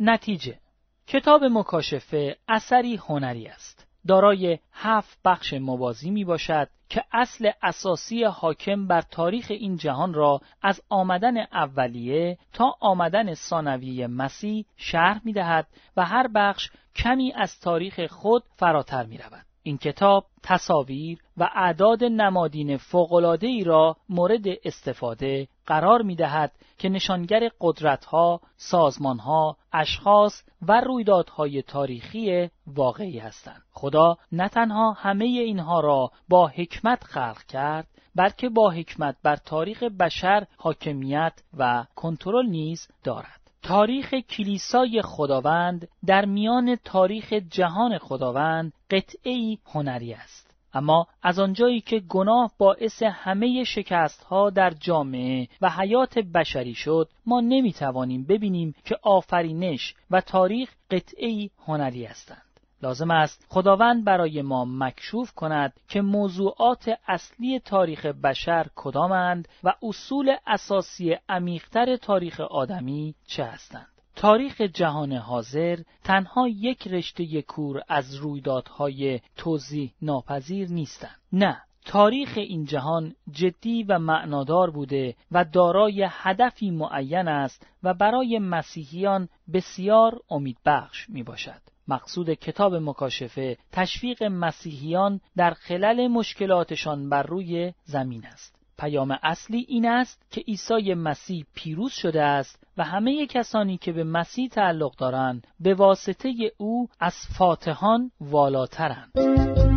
نتیجه 0.00 0.58
کتاب 1.06 1.44
مکاشفه 1.44 2.36
اثری 2.48 2.96
هنری 2.96 3.46
است. 3.46 3.77
دارای 4.08 4.58
هفت 4.72 5.18
بخش 5.24 5.52
موازی 5.52 6.10
می 6.10 6.24
باشد 6.24 6.68
که 6.88 7.04
اصل 7.12 7.50
اساسی 7.62 8.24
حاکم 8.24 8.86
بر 8.86 9.00
تاریخ 9.00 9.46
این 9.50 9.76
جهان 9.76 10.14
را 10.14 10.40
از 10.62 10.82
آمدن 10.88 11.36
اولیه 11.36 12.38
تا 12.52 12.74
آمدن 12.80 13.34
ثانویه 13.34 14.06
مسیح 14.06 14.64
شرح 14.76 15.20
می 15.24 15.32
دهد 15.32 15.66
و 15.96 16.04
هر 16.04 16.28
بخش 16.28 16.70
کمی 16.96 17.32
از 17.32 17.60
تاریخ 17.60 18.06
خود 18.06 18.44
فراتر 18.56 19.06
می 19.06 19.18
رود. 19.18 19.47
این 19.62 19.78
کتاب 19.78 20.24
تصاویر 20.42 21.18
و 21.36 21.50
اعداد 21.54 22.04
نمادین 22.04 22.76
فوقلاده 22.76 23.46
ای 23.46 23.64
را 23.64 23.96
مورد 24.08 24.44
استفاده 24.64 25.48
قرار 25.66 26.02
می 26.02 26.16
دهد 26.16 26.52
که 26.78 26.88
نشانگر 26.88 27.50
قدرتها، 27.60 28.40
سازمانها، 28.56 29.56
اشخاص 29.72 30.42
و 30.62 30.80
رویدادهای 30.80 31.62
تاریخی 31.62 32.50
واقعی 32.66 33.18
هستند. 33.18 33.62
خدا 33.72 34.16
نه 34.32 34.48
تنها 34.48 34.92
همه 34.92 35.24
اینها 35.24 35.80
را 35.80 36.10
با 36.28 36.46
حکمت 36.46 37.04
خلق 37.04 37.42
کرد 37.42 37.88
بلکه 38.14 38.48
با 38.48 38.70
حکمت 38.70 39.16
بر 39.22 39.36
تاریخ 39.36 39.82
بشر 39.82 40.46
حاکمیت 40.56 41.32
و 41.58 41.84
کنترل 41.96 42.46
نیز 42.46 42.88
دارد. 43.04 43.47
تاریخ 43.62 44.14
کلیسای 44.14 45.02
خداوند 45.02 45.88
در 46.06 46.24
میان 46.24 46.76
تاریخ 46.84 47.32
جهان 47.32 47.98
خداوند 47.98 48.72
قطعی 48.90 49.58
هنری 49.66 50.12
است. 50.12 50.48
اما 50.74 51.06
از 51.22 51.38
آنجایی 51.38 51.80
که 51.80 52.00
گناه 52.00 52.52
باعث 52.58 53.02
همه 53.02 53.64
شکست 53.64 54.22
ها 54.22 54.50
در 54.50 54.70
جامعه 54.70 55.48
و 55.60 55.70
حیات 55.70 56.18
بشری 56.18 56.74
شد 56.74 57.08
ما 57.26 57.40
نمی 57.40 57.72
توانیم 57.72 58.24
ببینیم 58.24 58.74
که 58.84 58.98
آفرینش 59.02 59.94
و 60.10 60.20
تاریخ 60.20 60.70
قطعی 60.90 61.50
هنری 61.66 62.04
هستند. 62.04 62.47
لازم 62.82 63.10
است 63.10 63.46
خداوند 63.48 64.04
برای 64.04 64.42
ما 64.42 64.64
مکشوف 64.64 65.32
کند 65.32 65.72
که 65.88 66.00
موضوعات 66.00 66.90
اصلی 67.06 67.60
تاریخ 67.60 68.06
بشر 68.06 68.66
کدامند 68.76 69.48
و 69.64 69.74
اصول 69.82 70.36
اساسی 70.46 71.16
عمیقتر 71.28 71.96
تاریخ 71.96 72.40
آدمی 72.40 73.14
چه 73.26 73.44
هستند. 73.44 73.88
تاریخ 74.16 74.60
جهان 74.60 75.12
حاضر 75.12 75.78
تنها 76.04 76.48
یک 76.48 76.88
رشته 76.88 77.42
کور 77.42 77.82
از 77.88 78.14
رویدادهای 78.14 79.20
توضیح 79.36 79.92
ناپذیر 80.02 80.68
نیستند. 80.68 81.18
نه، 81.32 81.62
تاریخ 81.84 82.32
این 82.36 82.64
جهان 82.64 83.14
جدی 83.30 83.82
و 83.82 83.98
معنادار 83.98 84.70
بوده 84.70 85.14
و 85.32 85.44
دارای 85.44 86.06
هدفی 86.10 86.70
معین 86.70 87.28
است 87.28 87.66
و 87.82 87.94
برای 87.94 88.38
مسیحیان 88.38 89.28
بسیار 89.52 90.20
امیدبخش 90.30 91.10
می 91.10 91.22
باشد. 91.22 91.60
مقصود 91.88 92.30
کتاب 92.30 92.74
مکاشفه 92.74 93.56
تشویق 93.72 94.22
مسیحیان 94.22 95.20
در 95.36 95.50
خلل 95.50 96.08
مشکلاتشان 96.08 97.08
بر 97.08 97.22
روی 97.22 97.72
زمین 97.84 98.26
است. 98.26 98.58
پیام 98.78 99.18
اصلی 99.22 99.66
این 99.68 99.86
است 99.86 100.22
که 100.30 100.40
عیسی 100.40 100.94
مسیح 100.94 101.44
پیروز 101.54 101.92
شده 101.92 102.22
است 102.22 102.64
و 102.76 102.84
همه 102.84 103.26
کسانی 103.26 103.78
که 103.78 103.92
به 103.92 104.04
مسیح 104.04 104.48
تعلق 104.48 104.96
دارند 104.96 105.46
به 105.60 105.74
واسطه 105.74 106.52
او 106.56 106.88
از 107.00 107.14
فاتحان 107.38 108.10
والاترند. 108.20 109.67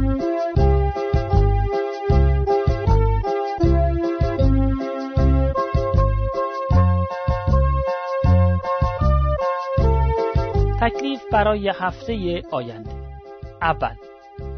برای 11.32 11.70
هفته 11.70 12.44
آینده 12.52 12.96
اول 13.62 13.96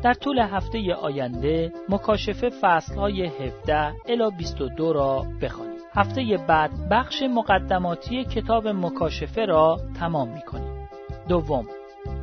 در 0.03 0.13
طول 0.13 0.39
هفته 0.39 0.93
آینده 0.93 1.71
مکاشفه 1.89 2.49
فصلهای 2.49 3.25
17 3.25 3.93
الی 4.05 4.29
22 4.37 4.93
را 4.93 5.25
بخوانید. 5.41 5.81
هفته 5.95 6.37
بعد 6.47 6.71
بخش 6.91 7.23
مقدماتی 7.23 8.23
کتاب 8.23 8.67
مکاشفه 8.67 9.45
را 9.45 9.79
تمام 9.99 10.29
می 10.29 10.41
کنید. 10.41 10.89
دوم 11.27 11.67